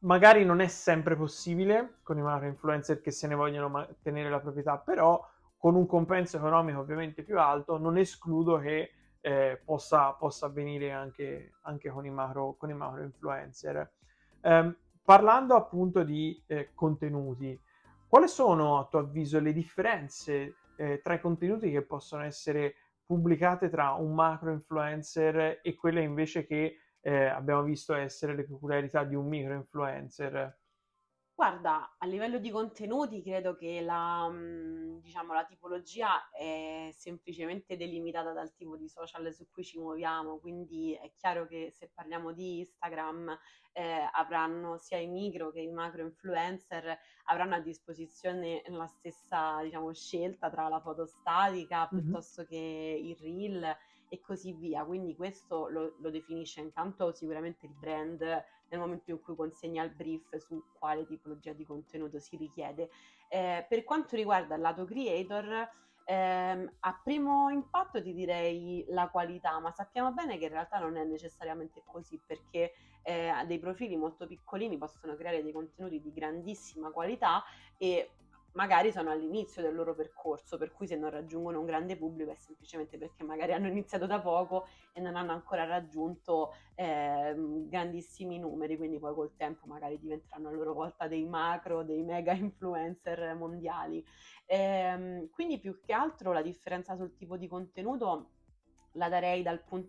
magari 0.01 0.45
non 0.45 0.61
è 0.61 0.67
sempre 0.67 1.15
possibile 1.15 1.95
con 2.03 2.19
i 2.19 2.21
macro 2.21 2.47
influencer 2.47 3.01
che 3.01 3.09
se 3.09 3.27
ne 3.27 3.33
vogliono 3.33 3.88
tenere 4.03 4.29
la 4.29 4.39
proprietà, 4.39 4.77
però 4.77 5.27
con 5.57 5.75
un 5.75 5.88
compenso 5.88 6.38
economico 6.38 6.79
ovviamente 6.79 7.23
più 7.23 7.39
alto 7.39 7.79
non 7.79 7.97
escludo 7.97 8.59
che 8.59 8.91
eh, 9.21 9.59
possa, 9.65 10.12
possa, 10.12 10.45
avvenire 10.45 10.91
anche, 10.91 11.53
anche 11.63 11.89
con, 11.89 12.05
i 12.05 12.12
macro, 12.12 12.55
con, 12.57 12.69
i 12.69 12.75
macro, 12.75 13.01
influencer. 13.01 13.91
Um, 14.41 14.73
Parlando 15.04 15.56
appunto 15.56 16.04
di 16.04 16.42
eh, 16.48 16.72
contenuti, 16.74 17.60
quali 18.07 18.28
sono 18.28 18.80
a 18.80 18.86
tuo 18.86 19.00
avviso 19.00 19.40
le 19.40 19.54
differenze 19.54 20.56
eh, 20.75 21.01
tra 21.01 21.13
i 21.13 21.19
contenuti 21.19 21.72
che 21.72 21.81
possono 21.81 22.24
essere 22.24 22.75
pubblicate 23.06 23.69
tra 23.69 23.94
un 23.94 24.13
macro 24.13 24.51
influencer 24.51 25.60
e 25.63 25.75
quelle 25.75 26.01
invece 26.01 26.46
che 26.46 26.78
eh, 27.01 27.25
abbiamo 27.25 27.63
visto 27.63 27.94
essere 27.96 28.36
le 28.36 28.44
peculiarità 28.44 29.04
di 29.04 29.16
un 29.16 29.28
micro 29.28 29.54
influencer? 29.54 30.58
Guarda, 31.39 31.95
a 31.97 32.06
livello 32.06 32.38
di 32.38 32.51
contenuti 32.51 33.21
credo 33.21 33.56
che 33.56 33.80
la, 33.80 34.27
mhmm, 34.27 35.00
diciamo, 35.00 35.31
la 35.31 35.45
tipologia 35.45 36.30
è 36.31 36.89
semplicemente 36.91 37.77
delimitata 37.77 38.33
dal 38.33 38.53
tipo 38.56 38.75
di 38.75 38.89
social 38.89 39.33
su 39.33 39.47
cui 39.50 39.63
ci 39.63 39.80
muoviamo, 39.80 40.39
quindi 40.39 41.00
è 41.01 41.09
chiaro 41.15 41.47
che 41.47 41.71
se 41.74 41.91
parliamo 41.95 42.33
di 42.33 42.59
Instagram 42.59 43.39
eh, 43.71 44.09
avranno 44.12 44.77
sia 44.80 44.97
i 44.97 45.07
micro 45.07 45.50
che 45.51 45.62
i 45.62 45.71
macro 45.71 46.01
influencer 46.01 47.00
avranno 47.27 47.56
a 47.56 47.62
disposizione 47.62 48.62
la 48.68 48.88
stessa, 48.88 49.62
diciamo, 49.62 49.94
scelta 49.94 50.50
tra 50.50 50.68
la 50.68 50.81
foto 50.81 51.06
statica 51.06 51.88
mm-hmm. 51.89 52.03
piuttosto 52.03 52.44
che 52.44 53.00
il 53.01 53.15
reel 53.15 53.77
e 54.09 54.19
così 54.19 54.51
via. 54.51 54.83
Quindi 54.83 55.15
questo 55.15 55.69
lo, 55.69 55.95
lo, 56.00 56.09
definisce 56.09 56.59
intanto 56.59 57.13
sicuramente 57.13 57.65
il 57.65 57.74
brand 57.80 58.44
nel 58.69 58.80
momento 58.80 59.12
in 59.12 59.21
cui 59.21 59.36
consegna 59.36 59.83
il 59.83 59.92
brief 59.92 60.36
su 60.38 60.63
quale 60.77 61.06
tipologia 61.06 61.54
di 61.54 61.66
contenuto 61.66 62.19
si 62.19 62.36
richiede. 62.38 62.89
Eh, 63.27 63.66
per 63.68 63.83
quanto 63.83 64.16
riguarda 64.16 64.56
il 64.56 64.62
lato 64.62 64.86
creator, 64.86 65.69
ehm, 66.06 66.71
a 66.80 67.01
primo 67.04 67.50
impatto 67.50 68.01
ti 68.01 68.13
direi 68.13 68.86
la 68.89 69.10
qualità, 69.10 69.60
ma 69.60 69.71
sappiamo 69.71 70.12
bene 70.12 70.38
che 70.38 70.45
in 70.45 70.51
realtà 70.51 70.80
non 70.80 70.98
è 70.98 71.04
necessariamente 71.04 71.83
così 71.86 72.19
perché 72.25 72.74
eh, 73.04 73.31
dei 73.45 73.60
profili 73.60 73.95
molto 73.95 74.25
piccolini 74.27 74.77
possono 74.77 75.15
creare 75.15 75.44
dei 75.44 75.51
contenuti 75.51 76.01
di 76.01 76.12
grandissima 76.12 76.92
qualità 76.92 77.44
e 77.77 78.12
magari 78.54 78.92
sono 78.92 79.12
all'inizio 79.12 79.62
del 79.62 79.75
loro 79.75 79.94
percorso, 79.94 80.57
per 80.57 80.72
cui 80.72 80.88
se 80.88 80.96
non 80.96 81.10
raggiungono 81.10 81.60
un 81.60 81.66
grande 81.66 81.96
pubblico 81.96 82.31
è 82.31 82.36
semplicemente 82.36 82.98
perché 82.98 83.24
magari 83.24 83.54
hanno 83.54 83.68
iniziato 83.68 84.06
da 84.06 84.19
poco 84.19 84.68
e 84.94 85.01
non 85.01 85.16
hanno 85.16 85.31
ancora 85.31 85.66
raggiunto 85.66 86.54
eh, 86.75 87.34
grandissimi 87.36 88.39
numeri, 88.39 88.77
quindi 88.77 89.00
poi 89.00 89.13
col 89.13 89.36
tempo 89.36 89.65
magari 89.68 90.00
diventeranno 90.00 90.50
a 90.50 90.51
loro 90.51 90.74
volta 90.74 91.08
dei 91.08 91.25
macro, 91.25 91.84
dei 91.84 92.03
mega 92.03 92.34
influencer 92.34 93.36
mondiali. 93.36 94.03
Eh, 94.46 95.29
quindi 95.32 95.60
più 95.60 95.79
che 95.79 95.94
altro 95.94 96.32
la 96.32 96.41
differenza 96.41 96.96
sul 96.96 97.13
tipo 97.15 97.38
di 97.38 97.48
contenuto 97.48 98.32
la 98.94 99.10
darei 99.10 99.44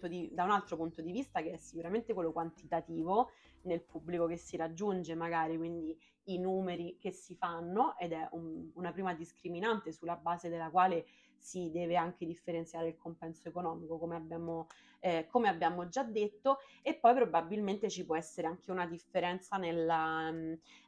di, 0.09 0.31
da 0.33 0.45
un 0.45 0.50
altro 0.50 0.76
punto 0.76 1.00
di 1.00 1.12
vista 1.12 1.40
che 1.40 1.52
è 1.52 1.57
sicuramente 1.57 2.12
quello 2.12 2.33
quantitativo 2.33 3.31
nel 3.62 3.83
pubblico 3.83 4.26
che 4.26 4.37
si 4.37 4.57
raggiunge 4.57 5.14
magari, 5.14 5.57
quindi 5.57 5.99
i 6.32 6.38
numeri 6.38 6.96
che 6.99 7.10
si 7.10 7.34
fanno 7.34 7.96
ed 7.99 8.12
è 8.12 8.28
un, 8.32 8.70
una 8.75 8.92
prima 8.92 9.14
discriminante 9.14 9.92
sulla 9.92 10.16
base 10.16 10.49
della 10.49 10.70
quale 10.70 11.06
si 11.40 11.70
deve 11.70 11.96
anche 11.96 12.26
differenziare 12.26 12.88
il 12.88 12.99
compenso 12.99 13.49
economico, 13.49 13.99
come 13.99 14.14
abbiamo, 14.14 14.66
eh, 15.00 15.26
come 15.30 15.49
abbiamo 15.49 15.88
già 15.88 16.02
detto, 16.02 16.58
e 16.82 16.94
poi 16.94 17.14
probabilmente 17.14 17.88
ci 17.88 18.04
può 18.04 18.14
essere 18.14 18.46
anche 18.46 18.70
una 18.70 18.87
differenza 18.87 19.56
nella, 19.56 20.30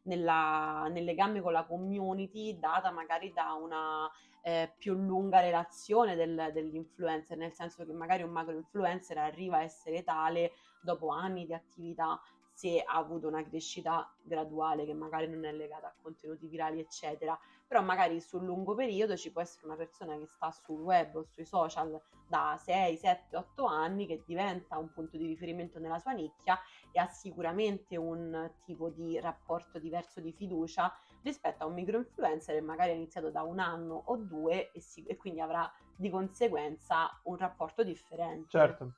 nella, 0.02 0.88
nel 0.90 1.04
legame 1.04 1.40
con 1.40 1.52
la 1.52 1.64
community 1.64 2.58
data 2.58 2.90
magari 2.90 3.32
da 3.32 3.54
una 3.54 4.10
eh, 4.42 4.72
più 4.76 4.94
lunga 4.94 5.40
relazione 5.40 6.14
del, 6.16 6.50
dell'influencer, 6.52 7.36
nel 7.36 7.52
senso 7.52 7.84
che 7.84 7.92
magari 7.92 8.22
un 8.22 8.30
macro 8.30 8.54
influencer 8.54 9.16
arriva 9.18 9.58
a 9.58 9.62
essere 9.62 10.04
tale 10.04 10.52
dopo 10.80 11.08
anni 11.08 11.46
di 11.46 11.54
attività 11.54 12.20
se 12.62 12.80
ha 12.80 12.94
avuto 12.94 13.26
una 13.26 13.42
crescita 13.42 14.08
graduale 14.22 14.84
che 14.84 14.94
magari 14.94 15.28
non 15.28 15.44
è 15.44 15.52
legata 15.52 15.88
a 15.88 15.94
contenuti 16.00 16.46
virali, 16.46 16.78
eccetera. 16.78 17.36
Però 17.66 17.82
magari 17.82 18.20
sul 18.20 18.44
lungo 18.44 18.76
periodo 18.76 19.16
ci 19.16 19.32
può 19.32 19.40
essere 19.40 19.66
una 19.66 19.74
persona 19.74 20.16
che 20.16 20.26
sta 20.26 20.52
sul 20.52 20.80
web 20.80 21.16
o 21.16 21.24
sui 21.24 21.44
social 21.44 22.00
da 22.28 22.56
6, 22.56 22.96
7, 22.96 23.36
8 23.36 23.64
anni 23.64 24.06
che 24.06 24.22
diventa 24.24 24.78
un 24.78 24.92
punto 24.92 25.16
di 25.16 25.26
riferimento 25.26 25.80
nella 25.80 25.98
sua 25.98 26.12
nicchia 26.12 26.56
e 26.92 27.00
ha 27.00 27.08
sicuramente 27.08 27.96
un 27.96 28.48
tipo 28.64 28.90
di 28.90 29.18
rapporto 29.18 29.80
diverso 29.80 30.20
di 30.20 30.30
fiducia 30.30 30.94
rispetto 31.22 31.64
a 31.64 31.66
un 31.66 31.74
micro 31.74 31.98
influencer 31.98 32.54
che 32.54 32.60
magari 32.60 32.92
ha 32.92 32.94
iniziato 32.94 33.30
da 33.30 33.42
un 33.42 33.58
anno 33.58 34.02
o 34.04 34.16
due 34.18 34.70
e, 34.70 34.80
si, 34.80 35.04
e 35.04 35.16
quindi 35.16 35.40
avrà 35.40 35.68
di 35.96 36.10
conseguenza 36.10 37.10
un 37.24 37.36
rapporto 37.36 37.82
differente. 37.82 38.50
Certo. 38.50 38.92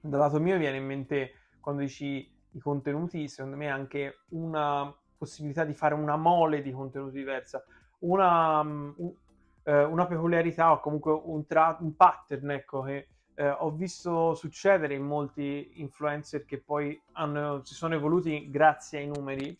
Dal 0.00 0.18
lato 0.18 0.40
mio 0.40 0.56
viene 0.56 0.78
in 0.78 0.86
mente 0.86 1.32
quando 1.60 1.82
dici 1.82 2.31
i 2.52 2.60
contenuti, 2.60 3.28
secondo 3.28 3.56
me 3.56 3.68
anche 3.68 4.20
una 4.30 4.94
possibilità 5.16 5.64
di 5.64 5.74
fare 5.74 5.94
una 5.94 6.16
mole 6.16 6.62
di 6.62 6.72
contenuti 6.72 7.18
diversa, 7.18 7.64
una, 8.00 8.62
mm, 8.62 8.92
un, 8.96 9.12
eh, 9.64 9.84
una 9.84 10.06
peculiarità 10.06 10.72
o 10.72 10.80
comunque 10.80 11.12
un, 11.12 11.46
tra- 11.46 11.76
un 11.80 11.94
pattern 11.94 12.50
ecco, 12.50 12.82
che 12.82 13.08
eh, 13.34 13.48
ho 13.48 13.70
visto 13.70 14.34
succedere 14.34 14.94
in 14.94 15.04
molti 15.04 15.80
influencer 15.80 16.44
che 16.44 16.60
poi 16.60 17.00
hanno, 17.12 17.64
si 17.64 17.74
sono 17.74 17.94
evoluti 17.94 18.50
grazie 18.50 18.98
ai 18.98 19.06
numeri 19.06 19.56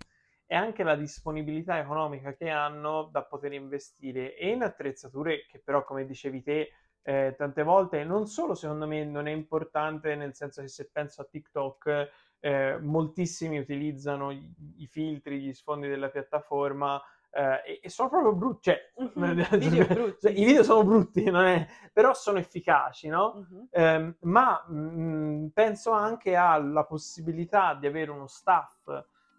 e 0.47 0.55
anche 0.55 0.83
la 0.83 0.97
disponibilità 0.97 1.79
economica 1.79 2.35
che 2.35 2.51
hanno 2.51 3.09
da 3.11 3.23
poter 3.23 3.53
investire 3.55 4.37
e 4.37 4.51
in 4.51 4.63
attrezzature 4.63 5.47
che 5.49 5.61
però, 5.65 5.85
come 5.85 6.05
dicevi 6.05 6.43
te, 6.43 6.73
eh, 7.05 7.35
tante 7.37 7.63
volte 7.63 8.05
non 8.05 8.27
solo 8.27 8.55
secondo 8.55 8.87
me 8.87 9.05
non 9.05 9.27
è 9.27 9.33
importante 9.33 10.15
nel 10.15 10.35
senso 10.35 10.61
che 10.61 10.69
se 10.69 10.89
penso 10.93 11.23
a 11.23 11.27
TikTok 11.29 12.11
eh, 12.45 12.77
moltissimi 12.81 13.59
utilizzano 13.59 14.33
i, 14.33 14.87
filtri, 14.91 15.41
gli 15.41 15.53
sfondi 15.55 15.87
della 15.87 16.09
piattaforma 16.09 17.01
eh, 17.31 17.63
e, 17.65 17.81
e, 17.85 17.89
sono 17.89 18.09
proprio 18.09 18.35
brutti, 18.35 18.71
cioè, 18.71 18.93
mm-hmm. 19.01 19.59
video. 19.59 20.17
Cioè, 20.21 20.33
i 20.33 20.45
video 20.45 20.65
sono 20.65 20.83
brutti, 20.83 21.23
è... 21.23 21.67
però 21.93 22.13
sono 22.15 22.39
efficaci, 22.39 23.07
no? 23.07 23.47
Mm-hmm. 23.79 24.11
ma 24.23 24.65
mh, 24.67 24.75
mm, 24.75 25.47
penso 25.55 25.93
anche 25.93 26.35
alla 26.35 26.85
possibilità 26.85 27.75
di 27.75 27.87
avere 27.87 28.11
uno 28.11 28.27
staff, 28.27 28.89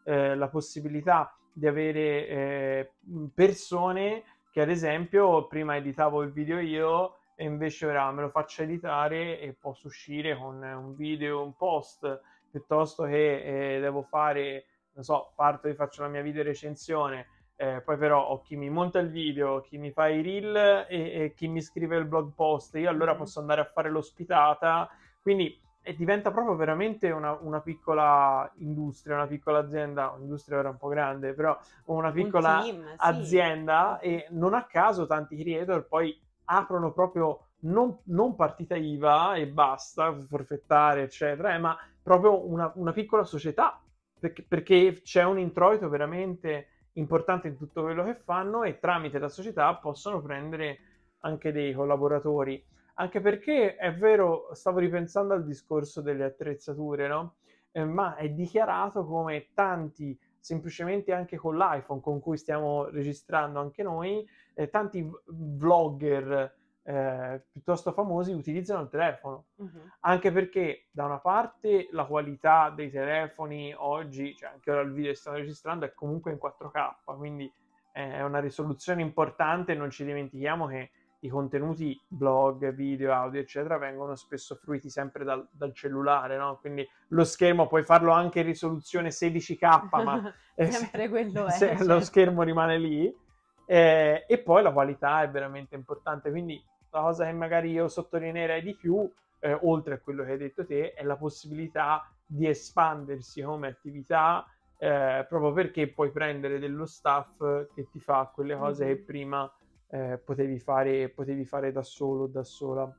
eh, 0.05 0.35
la 0.35 0.47
possibilità 0.47 1.35
di 1.51 1.67
avere 1.67 2.27
eh, 2.27 2.91
persone 3.33 4.23
che 4.49 4.61
ad 4.61 4.69
esempio 4.69 5.45
prima 5.47 5.75
editavo 5.75 6.21
il 6.21 6.31
video 6.31 6.59
io 6.59 7.17
e 7.35 7.43
invece 7.45 7.85
ora 7.85 8.09
me 8.11 8.21
lo 8.21 8.29
faccio 8.29 8.61
editare 8.61 9.39
e 9.39 9.53
posso 9.53 9.87
uscire 9.87 10.37
con 10.37 10.61
un 10.61 10.95
video, 10.95 11.43
un 11.43 11.53
post, 11.55 12.21
piuttosto 12.53 13.05
che 13.05 13.77
eh, 13.77 13.79
devo 13.79 14.03
fare, 14.03 14.65
non 14.93 15.03
so, 15.03 15.31
parto 15.35 15.67
e 15.67 15.73
faccio 15.73 16.03
la 16.03 16.07
mia 16.07 16.21
video 16.21 16.43
recensione, 16.43 17.25
eh, 17.55 17.81
poi 17.81 17.97
però 17.97 18.27
ho 18.27 18.41
chi 18.41 18.55
mi 18.55 18.69
monta 18.69 18.99
il 18.99 19.09
video, 19.09 19.61
chi 19.61 19.79
mi 19.79 19.91
fa 19.91 20.07
i 20.07 20.21
reel 20.21 20.85
e, 20.87 21.23
e 21.23 21.33
chi 21.35 21.47
mi 21.47 21.61
scrive 21.63 21.97
il 21.97 22.05
blog 22.05 22.33
post, 22.35 22.75
io 22.75 22.89
allora 22.89 23.11
mm-hmm. 23.11 23.19
posso 23.19 23.39
andare 23.39 23.61
a 23.61 23.65
fare 23.65 23.89
l'ospitata, 23.89 24.87
quindi 25.19 25.59
e 25.85 25.95
diventa 25.95 26.31
proprio 26.31 26.55
veramente 26.55 27.09
una, 27.09 27.37
una, 27.41 27.59
piccola 27.59 28.49
industria, 28.57 29.15
una 29.15 29.27
piccola 29.27 29.59
azienda, 29.59 30.15
industria 30.19 30.59
era 30.59 30.69
un 30.69 30.77
po' 30.77 30.87
grande, 30.87 31.33
però 31.33 31.57
una 31.85 32.11
piccola 32.11 32.59
un 32.59 32.63
team, 32.63 32.93
azienda 32.97 33.99
sì. 33.99 34.07
e 34.07 34.27
non 34.29 34.53
a 34.53 34.63
caso 34.63 35.05
tanti 35.05 35.35
creator 35.35 35.85
poi 35.87 36.17
aprono 36.45 36.93
proprio 36.93 37.47
non, 37.63 37.97
non 38.05 38.35
partita 38.35 38.75
IVA 38.75 39.35
e 39.35 39.47
basta, 39.47 40.15
forfettare, 40.27 41.03
eccetera, 41.03 41.53
eh, 41.53 41.57
ma 41.57 41.77
proprio 42.03 42.45
una, 42.47 42.71
una 42.75 42.91
piccola 42.91 43.23
società, 43.23 43.81
perché, 44.19 44.43
perché, 44.43 44.99
c'è 45.01 45.23
un 45.23 45.39
introito 45.39 45.89
veramente 45.89 46.67
importante 46.93 47.47
in 47.47 47.57
tutto 47.57 47.81
quello 47.81 48.03
che 48.03 48.15
fanno 48.15 48.63
e 48.63 48.77
tramite 48.77 49.17
la 49.17 49.29
società 49.29 49.73
possono 49.75 50.21
prendere 50.21 50.79
anche 51.19 51.51
dei 51.51 51.73
collaboratori. 51.73 52.63
Anche 52.95 53.21
perché 53.21 53.75
è 53.75 53.95
vero, 53.95 54.49
stavo 54.53 54.77
ripensando 54.79 55.33
al 55.33 55.45
discorso 55.45 56.01
delle 56.01 56.25
attrezzature, 56.25 57.07
no? 57.07 57.37
Eh, 57.71 57.85
ma 57.85 58.15
è 58.15 58.29
dichiarato 58.29 59.03
come 59.03 59.47
tanti, 59.55 60.15
semplicemente 60.37 61.11
anche 61.11 61.37
con 61.37 61.57
l'iPhone 61.57 62.01
con 62.01 62.19
cui 62.19 62.37
stiamo 62.37 62.85
registrando 62.85 63.59
anche 63.59 63.81
noi, 63.81 64.23
eh, 64.53 64.69
tanti 64.69 65.09
vlogger 65.25 66.55
eh, 66.83 67.45
piuttosto 67.49 67.93
famosi 67.93 68.33
utilizzano 68.33 68.81
il 68.81 68.89
telefono, 68.89 69.45
uh-huh. 69.55 69.89
anche 70.01 70.31
perché 70.31 70.87
da 70.91 71.05
una 71.05 71.19
parte 71.19 71.87
la 71.91 72.05
qualità 72.05 72.69
dei 72.69 72.91
telefoni 72.91 73.73
oggi, 73.75 74.35
cioè 74.35 74.49
anche 74.49 74.71
ora 74.71 74.81
il 74.81 74.91
video 74.91 75.11
che 75.11 75.17
stiamo 75.17 75.37
registrando 75.37 75.85
è 75.85 75.93
comunque 75.93 76.31
in 76.31 76.39
4K, 76.41 77.17
quindi 77.17 77.51
è 77.91 78.21
una 78.21 78.39
risoluzione 78.39 79.01
importante, 79.01 79.75
non 79.75 79.91
ci 79.91 80.03
dimentichiamo 80.03 80.65
che 80.65 80.91
i 81.19 81.29
contenuti 81.29 81.97
blog, 82.05 82.73
video, 82.73 83.13
audio, 83.13 83.39
eccetera, 83.39 83.77
vengono 83.77 84.15
spesso 84.15 84.55
fruiti 84.55 84.89
sempre 84.89 85.23
dal, 85.23 85.47
dal 85.51 85.73
cellulare, 85.73 86.35
no? 86.37 86.57
Quindi 86.59 86.85
lo 87.09 87.23
schermo 87.23 87.67
puoi 87.67 87.83
farlo 87.83 88.11
anche 88.11 88.39
in 88.39 88.47
risoluzione 88.47 89.09
16K, 89.09 90.03
ma 90.03 90.33
sempre 90.69 91.07
quello 91.07 91.45
è. 91.45 91.51
Se 91.51 91.67
certo. 91.67 91.85
lo 91.85 92.01
schermo 92.01 92.43
rimane 92.43 92.77
lì. 92.77 93.21
Eh, 93.65 94.25
e 94.27 94.37
poi 94.39 94.61
la 94.61 94.73
qualità 94.73 95.21
è 95.21 95.29
veramente 95.29 95.75
importante, 95.75 96.29
quindi 96.29 96.61
la 96.93 97.01
cosa 97.01 97.25
che 97.25 97.31
magari 97.31 97.71
io 97.71 97.87
sottolineerei 97.87 98.61
di 98.61 98.75
più, 98.75 99.11
eh, 99.39 99.57
oltre 99.63 99.95
a 99.95 99.99
quello 99.99 100.23
che 100.23 100.31
hai 100.31 100.37
detto 100.37 100.65
te, 100.65 100.93
è 100.93 101.03
la 101.03 101.17
possibilità 101.17 102.07
di 102.25 102.47
espandersi 102.47 103.41
come 103.41 103.67
attività, 103.67 104.45
eh, 104.77 105.25
proprio 105.27 105.53
perché 105.53 105.87
puoi 105.87 106.11
prendere 106.11 106.59
dello 106.59 106.85
staff 106.85 107.37
che 107.73 107.87
ti 107.89 107.99
fa 107.99 108.31
quelle 108.33 108.55
cose 108.55 108.85
che 108.85 108.97
prima 108.97 109.51
eh, 109.89 110.21
potevi, 110.23 110.59
fare, 110.59 111.09
potevi 111.09 111.45
fare 111.45 111.71
da 111.71 111.81
solo, 111.81 112.27
da 112.27 112.43
sola. 112.43 112.95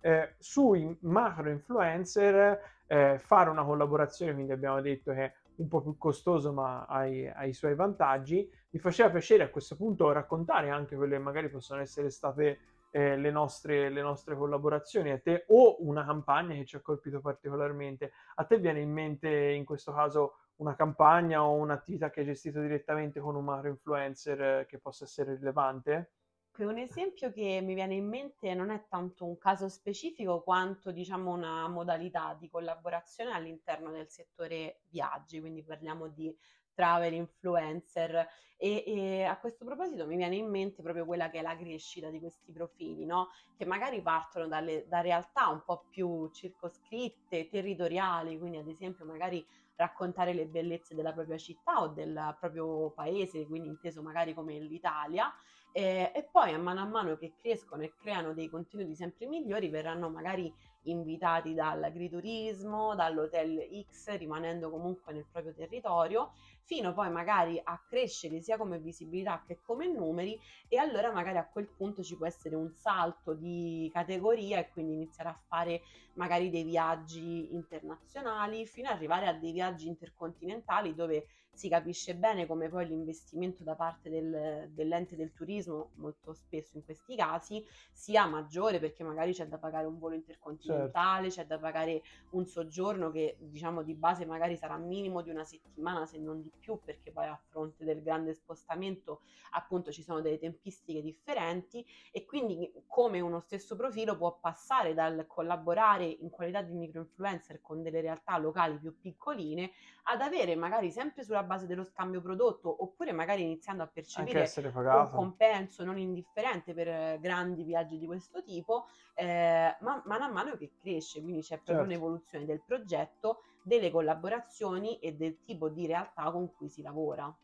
Eh, 0.00 0.34
sui 0.38 0.96
macro 1.02 1.50
influencer, 1.50 2.60
eh, 2.86 3.18
fare 3.18 3.50
una 3.50 3.64
collaborazione, 3.64 4.32
quindi 4.32 4.52
abbiamo 4.52 4.80
detto 4.80 5.12
che 5.12 5.24
è 5.24 5.32
un 5.56 5.68
po' 5.68 5.82
più 5.82 5.96
costoso 5.98 6.52
ma 6.52 6.86
ha 6.86 7.06
i 7.06 7.52
suoi 7.52 7.74
vantaggi, 7.74 8.48
mi 8.70 8.78
faceva 8.78 9.10
piacere 9.10 9.42
a 9.42 9.48
questo 9.48 9.74
punto 9.74 10.12
raccontare 10.12 10.70
anche 10.70 10.96
quelle 10.96 11.16
che 11.16 11.22
magari 11.22 11.48
possono 11.48 11.80
essere 11.80 12.10
state 12.10 12.58
eh, 12.96 13.14
le, 13.18 13.30
nostre, 13.30 13.90
le, 13.90 14.00
nostre, 14.00 14.34
collaborazioni 14.34 15.10
a 15.10 15.20
te 15.20 15.44
o 15.48 15.76
una 15.80 16.02
campagna 16.06 16.54
che 16.54 16.64
ci 16.64 16.76
ha 16.76 16.80
colpito 16.80 17.20
particolarmente. 17.20 18.12
A 18.36 18.44
te 18.44 18.58
viene 18.58 18.80
in 18.80 18.90
mente 18.90 19.28
in 19.28 19.66
questo 19.66 19.92
caso 19.92 20.36
una 20.56 20.74
campagna 20.74 21.44
o 21.44 21.52
un'attività 21.56 22.08
che 22.08 22.20
hai 22.20 22.26
gestito 22.26 22.58
direttamente 22.62 23.20
con 23.20 23.36
un 23.36 23.44
macro 23.44 23.68
influencer 23.68 24.40
eh, 24.40 24.66
che 24.66 24.78
possa 24.78 25.04
essere 25.04 25.34
rilevante? 25.34 26.12
Un 26.56 26.78
esempio 26.78 27.30
che 27.30 27.60
mi 27.62 27.74
viene 27.74 27.96
in 27.96 28.08
mente 28.08 28.54
non 28.54 28.70
è 28.70 28.86
tanto 28.88 29.26
un 29.26 29.36
caso 29.36 29.68
specifico 29.68 30.40
quanto 30.40 30.90
diciamo 30.90 31.30
una 31.30 31.68
modalità 31.68 32.34
di 32.40 32.48
collaborazione 32.48 33.32
all'interno 33.32 33.90
del 33.90 34.08
settore 34.08 34.80
viaggi, 34.88 35.38
quindi 35.38 35.62
parliamo 35.62 36.08
di 36.08 36.34
travel 36.76 37.14
influencer. 37.14 38.28
E, 38.58 38.84
e, 38.86 39.24
a 39.24 39.36
questo 39.38 39.64
proposito 39.64 40.06
mi 40.06 40.16
viene 40.16 40.36
in 40.36 40.48
mente 40.48 40.80
proprio 40.80 41.04
quella 41.04 41.28
che 41.28 41.40
è 41.40 41.42
la 41.42 41.56
crescita 41.56 42.08
di 42.08 42.20
questi 42.20 42.52
profili, 42.52 43.04
no? 43.04 43.28
che 43.56 43.64
magari 43.64 44.00
partono 44.00 44.46
dalle, 44.46 44.86
da 44.88 45.00
realtà 45.00 45.48
un 45.48 45.62
po' 45.64 45.84
più 45.90 46.30
circoscritte, 46.32 47.48
territoriali, 47.48 48.38
quindi 48.38 48.58
ad 48.58 48.68
esempio 48.68 49.04
magari 49.04 49.44
raccontare 49.76 50.32
le 50.32 50.46
bellezze 50.46 50.94
della 50.94 51.12
propria 51.12 51.36
città 51.36 51.82
o 51.82 51.88
del 51.88 52.36
proprio 52.40 52.90
paese, 52.90 53.46
quindi 53.46 53.68
inteso 53.68 54.02
magari 54.02 54.32
come 54.32 54.58
l'Italia, 54.58 55.30
eh, 55.72 56.10
e 56.14 56.22
poi 56.32 56.54
a 56.54 56.58
mano 56.58 56.80
a 56.80 56.86
mano 56.86 57.18
che 57.18 57.34
crescono 57.38 57.82
e 57.82 57.92
creano 58.00 58.32
dei 58.32 58.48
contenuti 58.48 58.94
sempre 58.94 59.26
migliori 59.26 59.68
verranno 59.68 60.08
magari 60.08 60.50
invitati 60.84 61.52
dall'agriturismo, 61.52 62.94
dall'hotel 62.94 63.84
X, 63.86 64.16
rimanendo 64.16 64.70
comunque 64.70 65.12
nel 65.12 65.26
proprio 65.30 65.52
territorio, 65.52 66.32
fino 66.66 66.92
poi 66.92 67.10
magari 67.10 67.60
a 67.62 67.80
crescere 67.88 68.42
sia 68.42 68.56
come 68.56 68.78
visibilità 68.80 69.42
che 69.46 69.60
come 69.62 69.86
numeri 69.86 70.38
e 70.68 70.78
allora 70.78 71.12
magari 71.12 71.38
a 71.38 71.46
quel 71.46 71.68
punto 71.68 72.02
ci 72.02 72.16
può 72.16 72.26
essere 72.26 72.56
un 72.56 72.72
salto 72.74 73.34
di 73.34 73.88
categoria 73.92 74.58
e 74.58 74.70
quindi 74.70 74.94
iniziare 74.94 75.30
a 75.30 75.40
fare 75.46 75.82
magari 76.14 76.50
dei 76.50 76.64
viaggi 76.64 77.54
internazionali 77.54 78.66
fino 78.66 78.88
ad 78.88 78.96
arrivare 78.96 79.28
a 79.28 79.32
dei 79.32 79.52
viaggi 79.52 79.86
intercontinentali 79.86 80.94
dove 80.94 81.26
si 81.56 81.70
capisce 81.70 82.14
bene 82.14 82.46
come 82.46 82.68
poi 82.68 82.86
l'investimento 82.86 83.64
da 83.64 83.74
parte 83.74 84.10
del, 84.10 84.68
dell'ente 84.72 85.16
del 85.16 85.32
turismo, 85.32 85.92
molto 85.94 86.34
spesso 86.34 86.76
in 86.76 86.84
questi 86.84 87.16
casi, 87.16 87.64
sia 87.90 88.26
maggiore 88.26 88.78
perché 88.78 89.02
magari 89.02 89.32
c'è 89.32 89.46
da 89.46 89.56
pagare 89.56 89.86
un 89.86 89.98
volo 89.98 90.14
intercontinentale, 90.14 91.30
certo. 91.30 91.40
c'è 91.40 91.46
da 91.46 91.58
pagare 91.58 92.02
un 92.30 92.46
soggiorno 92.46 93.10
che 93.10 93.36
diciamo 93.40 93.82
di 93.82 93.94
base 93.94 94.26
magari 94.26 94.56
sarà 94.56 94.76
minimo 94.76 95.22
di 95.22 95.30
una 95.30 95.44
settimana 95.44 96.04
se 96.04 96.18
non 96.18 96.42
di 96.42 96.52
più 96.58 96.78
perché 96.84 97.10
poi 97.10 97.26
a 97.26 97.40
fronte 97.48 97.84
del 97.84 98.02
grande 98.02 98.34
spostamento 98.34 99.22
appunto 99.52 99.90
ci 99.90 100.02
sono 100.02 100.20
delle 100.20 100.38
tempistiche 100.38 101.00
differenti 101.00 101.84
e 102.12 102.26
quindi 102.26 102.70
come 102.86 103.20
uno 103.20 103.40
stesso 103.40 103.76
profilo 103.76 104.16
può 104.16 104.38
passare 104.38 104.92
dal 104.92 105.24
collaborare 105.26 106.04
in 106.04 106.28
qualità 106.28 106.60
di 106.60 106.74
micro 106.74 107.00
influencer 107.00 107.62
con 107.62 107.82
delle 107.82 108.02
realtà 108.02 108.36
locali 108.36 108.78
più 108.78 108.98
piccoline 108.98 109.70
ad 110.08 110.20
avere 110.20 110.54
magari 110.54 110.90
sempre 110.90 111.24
sulla 111.24 111.42
base 111.46 111.66
dello 111.66 111.84
scambio 111.84 112.20
prodotto 112.20 112.82
oppure 112.82 113.12
magari 113.12 113.42
iniziando 113.42 113.82
a 113.82 113.86
percepire 113.86 114.50
un 114.74 115.10
compenso 115.12 115.84
non 115.84 115.98
indifferente 115.98 116.74
per 116.74 116.88
eh, 116.88 117.18
grandi 117.20 117.62
viaggi 117.62 117.98
di 117.98 118.06
questo 118.06 118.42
tipo, 118.42 118.86
eh, 119.14 119.76
ma 119.80 120.02
mano 120.04 120.24
a 120.24 120.28
mano 120.30 120.56
che 120.56 120.72
cresce, 120.80 121.22
quindi 121.22 121.40
c'è 121.40 121.56
proprio 121.56 121.76
certo. 121.76 121.90
un'evoluzione 121.90 122.44
del 122.44 122.62
progetto, 122.64 123.42
delle 123.62 123.90
collaborazioni 123.90 124.98
e 124.98 125.14
del 125.14 125.40
tipo 125.40 125.68
di 125.68 125.86
realtà 125.86 126.30
con 126.30 126.52
cui 126.54 126.68
si 126.68 126.82
lavora. 126.82 127.34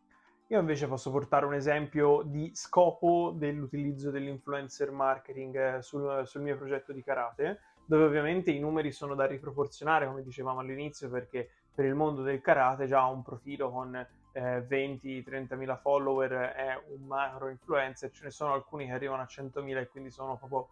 Io 0.49 0.61
invece 0.61 0.87
posso 0.87 1.11
portare 1.11 1.47
un 1.47 1.55
esempio 1.55 2.23
di 2.27 2.51
scopo 2.55 3.33
dell'utilizzo 3.35 4.11
dell'influencer 4.11 4.91
marketing 4.91 5.77
eh, 5.77 5.83
sul, 5.83 6.27
sul 6.27 6.43
mio 6.43 6.57
progetto 6.59 6.93
di 6.93 7.03
karate, 7.03 7.61
dove 7.87 8.05
ovviamente 8.05 8.51
i 8.51 8.59
numeri 8.59 8.93
sono 8.93 9.15
da 9.15 9.25
riproporzionare, 9.25 10.07
come 10.07 10.23
dicevamo 10.23 10.61
all'inizio, 10.61 11.09
perché 11.09 11.49
per 11.75 11.85
il 11.85 11.95
mondo 11.95 12.23
del 12.23 12.41
karate 12.41 12.87
già 12.87 13.05
un 13.07 13.23
profilo 13.23 13.71
con 13.71 13.95
eh, 14.33 14.67
20-30 14.69 15.57
mila 15.57 15.77
follower 15.77 16.31
è 16.31 16.81
un 16.89 17.07
macro 17.07 17.49
influencer, 17.49 18.11
ce 18.11 18.25
ne 18.25 18.31
sono 18.31 18.53
alcuni 18.53 18.87
che 18.87 18.93
arrivano 18.93 19.23
a 19.23 19.29
100.000 19.29 19.77
e 19.77 19.89
quindi 19.89 20.11
sono 20.11 20.37
proprio 20.37 20.69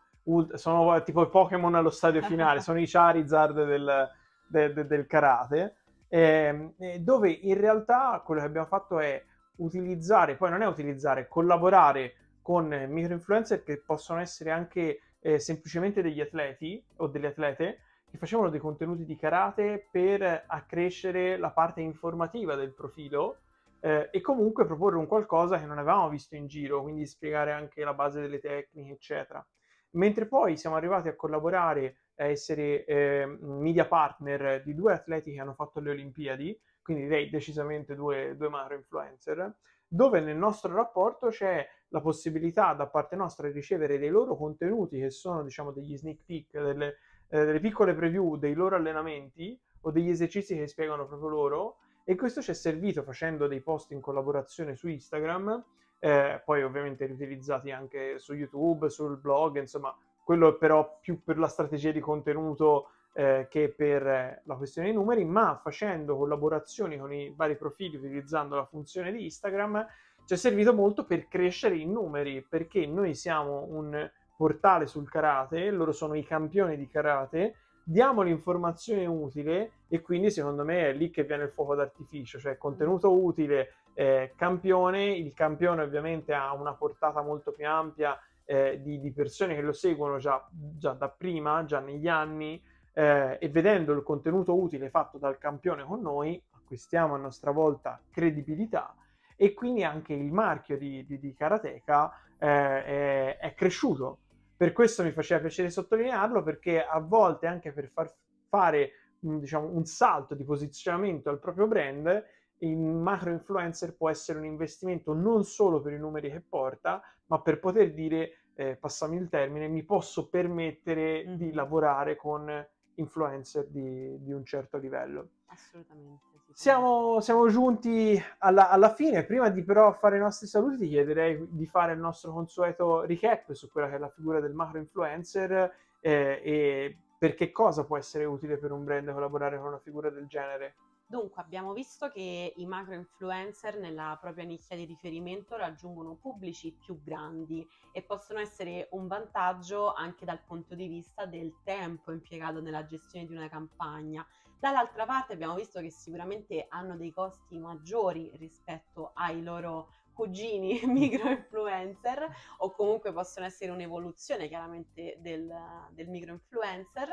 sono 0.55 1.03
tipo 1.03 1.23
i 1.23 1.29
Pokémon 1.29 1.75
allo 1.75 1.91
stadio 1.91 2.23
finale, 2.23 2.61
sono 2.63 2.79
i 2.79 2.87
Charizard 2.87 3.65
del, 3.65 4.11
de, 4.47 4.73
de, 4.73 4.87
del 4.87 5.07
karate, 5.07 5.77
eh, 6.09 6.73
dove 7.01 7.31
in 7.31 7.59
realtà 7.59 8.23
quello 8.25 8.41
che 8.41 8.47
abbiamo 8.47 8.67
fatto 8.67 8.99
è 8.99 9.23
utilizzare, 9.57 10.37
poi 10.37 10.51
non 10.51 10.63
è 10.63 10.67
utilizzare, 10.67 11.29
collaborare 11.29 12.15
con 12.43 12.67
micro 12.89 13.15
influencer 13.15 13.63
che 13.63 13.79
possono 13.79 14.21
essere 14.21 14.51
anche 14.51 15.01
eh, 15.21 15.39
semplicemente 15.39 16.03
degli 16.03 16.21
atleti 16.21 16.83
o 16.97 17.07
delle 17.07 17.29
atlete 17.29 17.79
che 18.11 18.19
facevano 18.19 18.51
dei 18.51 18.59
contenuti 18.59 19.05
di 19.05 19.17
karate 19.17 19.87
per 19.91 20.45
accrescere 20.47 21.37
la 21.37 21.51
parte 21.51 21.81
informativa 21.81 22.57
del 22.57 22.73
profilo 22.73 23.39
eh, 23.81 24.09
e 24.11 24.21
comunque 24.21 24.67
proporre 24.67 24.97
un 24.97 25.07
qualcosa 25.07 25.59
che 25.59 25.67
non 25.67 25.79
avevamo 25.79 26.09
visto 26.09 26.35
in 26.35 26.47
giro, 26.47 26.83
quindi 26.83 27.07
spiegare 27.07 27.53
anche 27.53 27.85
la 27.85 27.95
base 27.95 28.21
delle 28.21 28.41
tecniche, 28.41 28.93
eccetera. 28.93 29.45
Mentre 29.93 30.27
poi 30.27 30.57
siamo 30.57 30.77
arrivati 30.77 31.09
a 31.09 31.17
collaborare, 31.17 32.03
a 32.17 32.25
essere 32.25 32.85
eh, 32.85 33.27
media 33.41 33.87
partner 33.87 34.63
di 34.63 34.75
due 34.75 34.93
atleti 34.93 35.33
che 35.33 35.41
hanno 35.41 35.55
fatto 35.55 35.81
le 35.81 35.91
Olimpiadi, 35.91 36.59
quindi 36.83 37.05
direi 37.05 37.31
decisamente 37.31 37.95
due, 37.95 38.37
due 38.37 38.49
macro 38.49 38.75
influencer, 38.75 39.55
dove 39.87 40.21
nel 40.21 40.37
nostro 40.37 40.73
rapporto 40.75 41.29
c'è 41.29 41.67
la 41.89 42.01
possibilità 42.01 42.73
da 42.75 42.87
parte 42.87 43.17
nostra 43.17 43.49
di 43.49 43.53
ricevere 43.53 43.99
dei 43.99 44.09
loro 44.09 44.37
contenuti 44.37 45.01
che 45.01 45.11
sono 45.11 45.43
diciamo 45.43 45.73
degli 45.73 45.97
sneak 45.97 46.25
peek, 46.25 46.53
delle, 46.53 46.97
eh, 47.31 47.45
delle 47.45 47.61
piccole 47.61 47.95
preview 47.95 48.37
dei 48.37 48.55
loro 48.55 48.77
allenamenti 48.77 49.59
o 49.83 49.91
degli 49.91 50.11
esercizi 50.11 50.57
che 50.57 50.67
spiegano 50.67 51.07
proprio 51.07 51.29
loro 51.29 51.77
e 52.05 52.15
questo 52.17 52.43
ci 52.43 52.51
è 52.51 52.55
servito 52.55 53.03
facendo 53.03 53.47
dei 53.47 53.61
post 53.61 53.93
in 53.93 54.01
collaborazione 54.01 54.75
su 54.75 54.89
Instagram, 54.89 55.65
eh, 55.99 56.43
poi 56.45 56.63
ovviamente 56.63 57.07
riutilizzati 57.07 57.71
anche 57.71 58.19
su 58.19 58.35
YouTube, 58.35 58.91
sul 58.91 59.17
blog, 59.17 59.59
insomma, 59.59 59.97
quello 60.25 60.57
però 60.57 60.99
più 61.01 61.23
per 61.23 61.39
la 61.39 61.49
strategia 61.49 61.93
di 61.93 62.01
contenuto 62.01 62.89
eh, 63.13 63.47
che 63.49 63.69
per 63.69 64.43
la 64.45 64.55
questione 64.57 64.89
dei 64.89 64.97
numeri, 64.97 65.25
ma 65.25 65.59
facendo 65.63 66.17
collaborazioni 66.17 66.99
con 66.99 67.13
i 67.13 67.33
vari 67.37 67.57
profili 67.57 67.97
utilizzando 67.97 68.57
la 68.57 68.65
funzione 68.65 69.13
di 69.13 69.25
Instagram 69.25 69.87
ci 70.25 70.35
è 70.35 70.39
servito 70.39 70.73
molto 70.73 71.05
per 71.05 71.27
crescere 71.27 71.77
i 71.77 71.87
numeri, 71.87 72.41
perché 72.49 72.87
noi 72.87 73.15
siamo 73.15 73.67
un 73.69 74.09
portale 74.41 74.87
sul 74.87 75.07
karate, 75.07 75.71
loro 75.71 75.93
sono 75.93 76.15
i 76.15 76.25
campioni 76.25 76.79
di 76.79 76.89
karate 76.89 77.57
diamo 77.83 78.23
l'informazione 78.23 79.05
utile 79.05 79.73
e 79.89 80.01
quindi 80.01 80.31
secondo 80.31 80.65
me 80.65 80.89
è 80.89 80.93
lì 80.95 81.11
che 81.11 81.25
viene 81.25 81.43
il 81.43 81.51
fuoco 81.51 81.75
d'artificio, 81.75 82.39
cioè 82.39 82.57
contenuto 82.57 83.13
utile, 83.13 83.75
eh, 83.93 84.33
campione, 84.37 85.11
il 85.11 85.35
campione 85.35 85.83
ovviamente 85.83 86.33
ha 86.33 86.55
una 86.55 86.73
portata 86.73 87.21
molto 87.21 87.53
più 87.53 87.67
ampia 87.67 88.19
eh, 88.47 88.81
di, 88.81 88.99
di, 88.99 89.13
persone 89.13 89.55
che 89.55 89.61
lo 89.61 89.73
seguono 89.73 90.17
già, 90.17 90.43
già 90.51 90.93
da 90.93 91.11
prima, 91.11 91.67
già 91.67 91.81
negli 91.81 92.09
anni 92.09 92.63
eh, 92.95 93.37
e 93.39 93.49
vedendo 93.51 93.93
il 93.93 94.03
contenuto 94.03 94.59
utile 94.59 94.89
fatto 94.89 95.19
dal 95.19 95.37
campione 95.37 95.85
con 95.85 96.01
noi 96.01 96.41
acquistiamo 96.63 97.15
a 97.15 97.19
nostra 97.19 97.51
volta 97.51 98.01
credibilità 98.11 98.95
e 99.37 99.53
quindi 99.53 99.85
anche 99.85 100.15
il 100.15 100.33
marchio 100.33 100.79
di, 100.79 101.05
di, 101.05 101.19
di 101.19 101.35
Karateka 101.35 102.11
eh, 102.39 102.85
è, 102.85 103.37
è 103.39 103.55
cresciuto 103.55 104.19
per 104.61 104.75
questo 104.75 105.03
mi 105.03 105.11
faceva 105.11 105.41
piacere 105.41 105.71
sottolinearlo 105.71 106.43
perché 106.43 106.85
a 106.85 107.01
volte 107.01 107.47
anche 107.47 107.73
per 107.73 107.89
far 107.89 108.15
fare 108.47 108.91
diciamo, 109.19 109.69
un 109.69 109.87
salto 109.87 110.35
di 110.35 110.45
posizionamento 110.45 111.31
al 111.31 111.39
proprio 111.39 111.67
brand, 111.67 112.23
il 112.59 112.77
macro 112.77 113.31
influencer 113.31 113.97
può 113.97 114.11
essere 114.11 114.39
un 114.39 114.45
investimento 114.45 115.15
non 115.15 115.45
solo 115.45 115.81
per 115.81 115.95
i 115.95 115.99
numeri 115.99 116.31
che 116.31 116.43
porta, 116.47 117.01
ma 117.29 117.41
per 117.41 117.59
poter 117.59 117.95
dire, 117.95 118.49
eh, 118.53 118.77
passami 118.77 119.17
il 119.17 119.31
termine, 119.31 119.67
mi 119.67 119.83
posso 119.83 120.29
permettere 120.29 121.25
di 121.39 121.55
lavorare 121.55 122.17
con 122.17 122.47
influencer 122.95 123.67
di, 123.67 124.23
di 124.23 124.33
un 124.33 124.45
certo 124.45 124.79
livello. 124.79 125.29
Assolutamente. 125.47 126.29
Siamo, 126.53 127.21
siamo, 127.21 127.49
giunti 127.49 128.21
alla, 128.39 128.71
alla, 128.71 128.93
fine. 128.93 129.25
Prima 129.25 129.49
di 129.49 129.63
però 129.63 129.93
fare 129.93 130.17
i 130.17 130.21
nostri 130.21 130.47
saluti, 130.47 130.79
ti 130.79 130.89
chiederei 130.89 131.47
di 131.49 131.67
fare 131.67 131.93
il 131.93 132.01
nostro 132.01 132.33
consueto 132.33 133.03
recap 133.03 133.53
su 133.53 133.71
quella 133.71 133.89
che 133.89 133.95
è 133.95 133.99
la 133.99 134.09
figura 134.09 134.41
del 134.41 134.53
macro 134.53 134.79
influencer 134.79 135.73
eh, 136.01 136.41
e 136.43 136.99
per 137.17 137.35
che 137.35 137.53
cosa 137.53 137.85
può 137.85 137.97
essere 137.97 138.25
utile 138.25 138.57
per 138.57 138.73
un 138.73 138.85
brand 138.85 139.13
collaborare 139.13 139.59
con 139.59 139.69
una 139.69 139.79
figura 139.79 140.11
del 140.11 140.27
genere. 140.27 140.75
Dunque, 141.11 141.43
abbiamo 141.43 141.73
visto 141.73 142.09
che 142.09 142.53
i 142.55 142.67
macro 142.67 142.95
influencer 142.95 143.77
nella 143.81 144.17
propria 144.21 144.45
nicchia 144.45 144.77
di 144.77 144.85
riferimento 144.85 145.57
raggiungono 145.57 146.15
pubblici 146.15 146.71
più 146.71 147.03
grandi 147.03 147.69
e 147.91 148.03
possono 148.03 148.39
essere 148.39 148.87
un 148.93 149.09
vantaggio 149.09 149.93
anche 149.93 150.25
dal 150.25 150.41
punto 150.41 150.77
di 150.77 150.87
vista 150.87 151.27
del 151.27 151.53
tempo 151.65 152.13
impiegato 152.13 152.61
nella 152.61 152.85
gestione 152.85 153.27
di 153.27 153.35
una 153.35 153.49
campagna. 153.49 154.25
Dall'altra 154.61 155.05
parte 155.05 155.33
abbiamo 155.33 155.57
visto 155.57 155.81
che 155.81 155.91
sicuramente 155.91 156.67
hanno 156.69 156.97
dei 156.97 157.11
costi 157.11 157.59
maggiori 157.59 158.31
rispetto 158.37 159.11
ai 159.15 159.43
loro 159.43 159.89
cugini 160.13 160.81
micro 160.87 161.31
influencer 161.31 162.29
o 162.59 162.71
comunque 162.71 163.13
possono 163.13 163.47
essere 163.47 163.71
un'evoluzione 163.71 164.49
chiaramente 164.49 165.17
del, 165.19 165.51
del 165.91 166.09
micro 166.09 166.33
influencer 166.35 167.09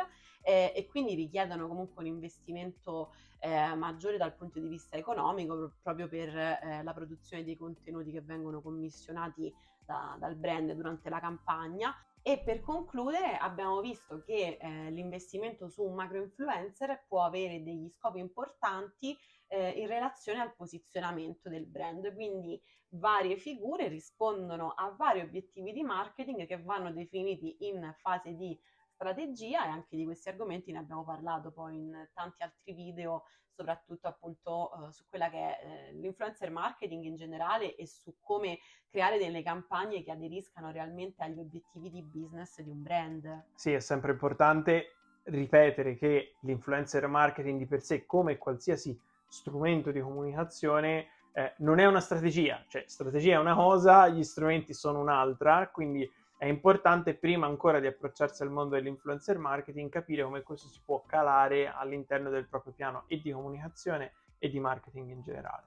eh, 0.48 0.72
e 0.74 0.88
quindi 0.88 1.14
richiedono 1.14 1.68
comunque 1.68 2.02
un 2.02 2.08
investimento 2.08 3.12
eh, 3.40 3.76
maggiore 3.76 4.16
dal 4.16 4.34
punto 4.34 4.60
di 4.60 4.70
vista 4.70 4.96
economico 4.96 5.74
proprio 5.82 6.08
per 6.08 6.34
eh, 6.38 6.82
la 6.84 6.94
produzione 6.94 7.44
dei 7.44 7.58
contenuti 7.58 8.14
che 8.14 8.22
vengono 8.22 8.62
commissionati 8.62 9.54
da, 9.86 10.16
dal 10.18 10.36
brand 10.36 10.72
durante 10.72 11.10
la 11.10 11.20
campagna. 11.20 11.94
E 12.22 12.40
per 12.40 12.62
concludere 12.62 13.36
abbiamo 13.38 13.82
visto 13.82 14.24
che 14.24 14.58
eh, 14.60 14.90
l'investimento 14.92 15.68
su 15.68 15.84
un 15.84 15.96
macro 15.96 16.22
influencer 16.22 17.04
può 17.10 17.24
avere 17.24 17.62
degli 17.62 17.90
scopi 17.90 18.20
importanti 18.20 19.18
eh, 19.48 19.72
in 19.72 19.88
relazione 19.88 20.40
al 20.40 20.54
posizionamento 20.56 21.50
del 21.50 21.66
brand, 21.66 22.14
quindi 22.14 22.62
varie 22.92 23.36
figure 23.36 23.90
rispondono 23.90 24.72
a 24.72 24.94
vari 24.98 25.20
obiettivi 25.20 25.74
di 25.74 25.84
marketing 25.84 26.46
che 26.46 26.62
vanno 26.62 26.92
definiti 26.92 27.58
in 27.68 27.94
fase 27.98 28.34
di 28.36 28.58
strategia 28.98 29.66
e 29.66 29.70
anche 29.70 29.96
di 29.96 30.04
questi 30.04 30.28
argomenti 30.30 30.72
ne 30.72 30.80
abbiamo 30.80 31.04
parlato 31.04 31.52
poi 31.52 31.76
in 31.78 32.10
tanti 32.14 32.42
altri 32.42 32.74
video, 32.74 33.26
soprattutto 33.54 34.08
appunto 34.08 34.72
uh, 34.74 34.90
su 34.90 35.04
quella 35.08 35.30
che 35.30 35.38
è 35.38 35.92
uh, 35.94 36.00
l'influencer 36.00 36.50
marketing 36.50 37.04
in 37.04 37.16
generale 37.16 37.76
e 37.76 37.86
su 37.86 38.16
come 38.20 38.58
creare 38.90 39.20
delle 39.20 39.44
campagne 39.44 40.04
che 40.04 40.12
aderiscano 40.12 40.72
realmente 40.72 41.24
agli 41.24 41.40
obiettivi 41.40 41.92
di 41.92 42.02
business 42.02 42.60
di 42.62 42.72
un 42.72 42.82
brand. 42.82 43.46
Sì, 43.54 43.72
è 43.72 43.80
sempre 43.80 44.12
importante 44.14 44.94
ripetere 45.26 45.96
che 45.96 46.36
l'influencer 46.42 47.06
marketing 47.08 47.60
di 47.60 47.68
per 47.68 47.82
sé, 47.82 48.06
come 48.06 48.38
qualsiasi 48.38 49.00
strumento 49.28 49.92
di 49.92 50.00
comunicazione, 50.00 51.10
eh, 51.34 51.54
non 51.58 51.78
è 51.80 51.86
una 51.86 52.00
strategia, 52.00 52.64
cioè 52.68 52.86
strategia 52.88 53.36
è 53.36 53.40
una 53.40 53.54
cosa, 53.54 54.08
gli 54.08 54.24
strumenti 54.24 54.74
sono 54.74 55.02
un'altra, 55.02 55.70
quindi 55.70 56.10
è 56.38 56.46
importante 56.46 57.16
prima 57.16 57.48
ancora 57.48 57.80
di 57.80 57.88
approcciarsi 57.88 58.44
al 58.44 58.52
mondo 58.52 58.76
dell'influencer 58.76 59.40
marketing 59.40 59.90
capire 59.90 60.24
come 60.24 60.44
questo 60.44 60.68
si 60.68 60.80
può 60.86 61.04
calare 61.06 61.68
all'interno 61.68 62.30
del 62.30 62.48
proprio 62.48 62.74
piano 62.74 63.06
e 63.08 63.20
di 63.20 63.32
comunicazione 63.32 64.14
e 64.38 64.50
di 64.50 64.60
marketing 64.60 65.10
in 65.10 65.22
generale. 65.24 65.64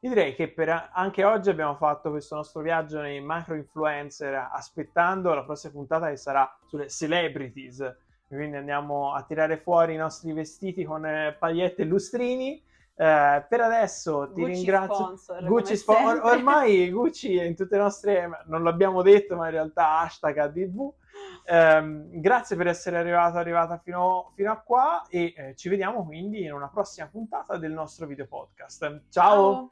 Io 0.00 0.10
direi 0.10 0.34
che 0.34 0.48
per 0.48 0.90
anche 0.92 1.24
oggi 1.24 1.50
abbiamo 1.50 1.74
fatto 1.74 2.10
questo 2.10 2.36
nostro 2.36 2.62
viaggio 2.62 3.00
nei 3.00 3.20
macro 3.20 3.54
influencer 3.54 4.48
aspettando 4.52 5.34
la 5.34 5.44
prossima 5.44 5.72
puntata 5.72 6.08
che 6.08 6.16
sarà 6.16 6.56
sulle 6.66 6.88
celebrities. 6.88 7.96
Quindi 8.26 8.56
andiamo 8.56 9.12
a 9.14 9.22
tirare 9.22 9.56
fuori 9.56 9.94
i 9.94 9.96
nostri 9.96 10.32
vestiti 10.32 10.84
con 10.84 11.04
eh, 11.04 11.34
pagliette 11.36 11.82
e 11.82 11.84
lustrini 11.86 12.62
eh, 13.00 13.46
per 13.48 13.60
adesso 13.60 14.32
ti 14.34 14.40
Gucci 14.40 14.54
ringrazio. 14.54 14.94
Sponsor, 14.96 15.44
Gucci 15.44 15.76
sponsor. 15.76 16.20
ormai 16.24 16.90
Gucci 16.90 17.36
è 17.36 17.44
in 17.44 17.54
tutte 17.54 17.76
le 17.76 17.82
nostre, 17.82 18.28
non 18.46 18.64
l'abbiamo 18.64 19.02
detto, 19.02 19.36
ma 19.36 19.44
in 19.44 19.52
realtà 19.52 20.00
hashtag 20.00 20.36
ADV. 20.38 20.92
Eh, 21.44 22.08
grazie 22.20 22.56
per 22.56 22.66
essere 22.66 22.98
arrivato, 22.98 23.38
arrivata 23.38 23.78
fino, 23.78 24.32
fino 24.34 24.50
a 24.50 24.56
qua 24.56 25.06
e 25.08 25.32
eh, 25.36 25.54
ci 25.54 25.68
vediamo 25.68 26.04
quindi 26.04 26.42
in 26.42 26.52
una 26.52 26.68
prossima 26.68 27.06
puntata 27.06 27.56
del 27.56 27.70
nostro 27.70 28.04
video 28.06 28.26
podcast. 28.26 28.80
Ciao. 28.80 29.00
Ciao. 29.10 29.70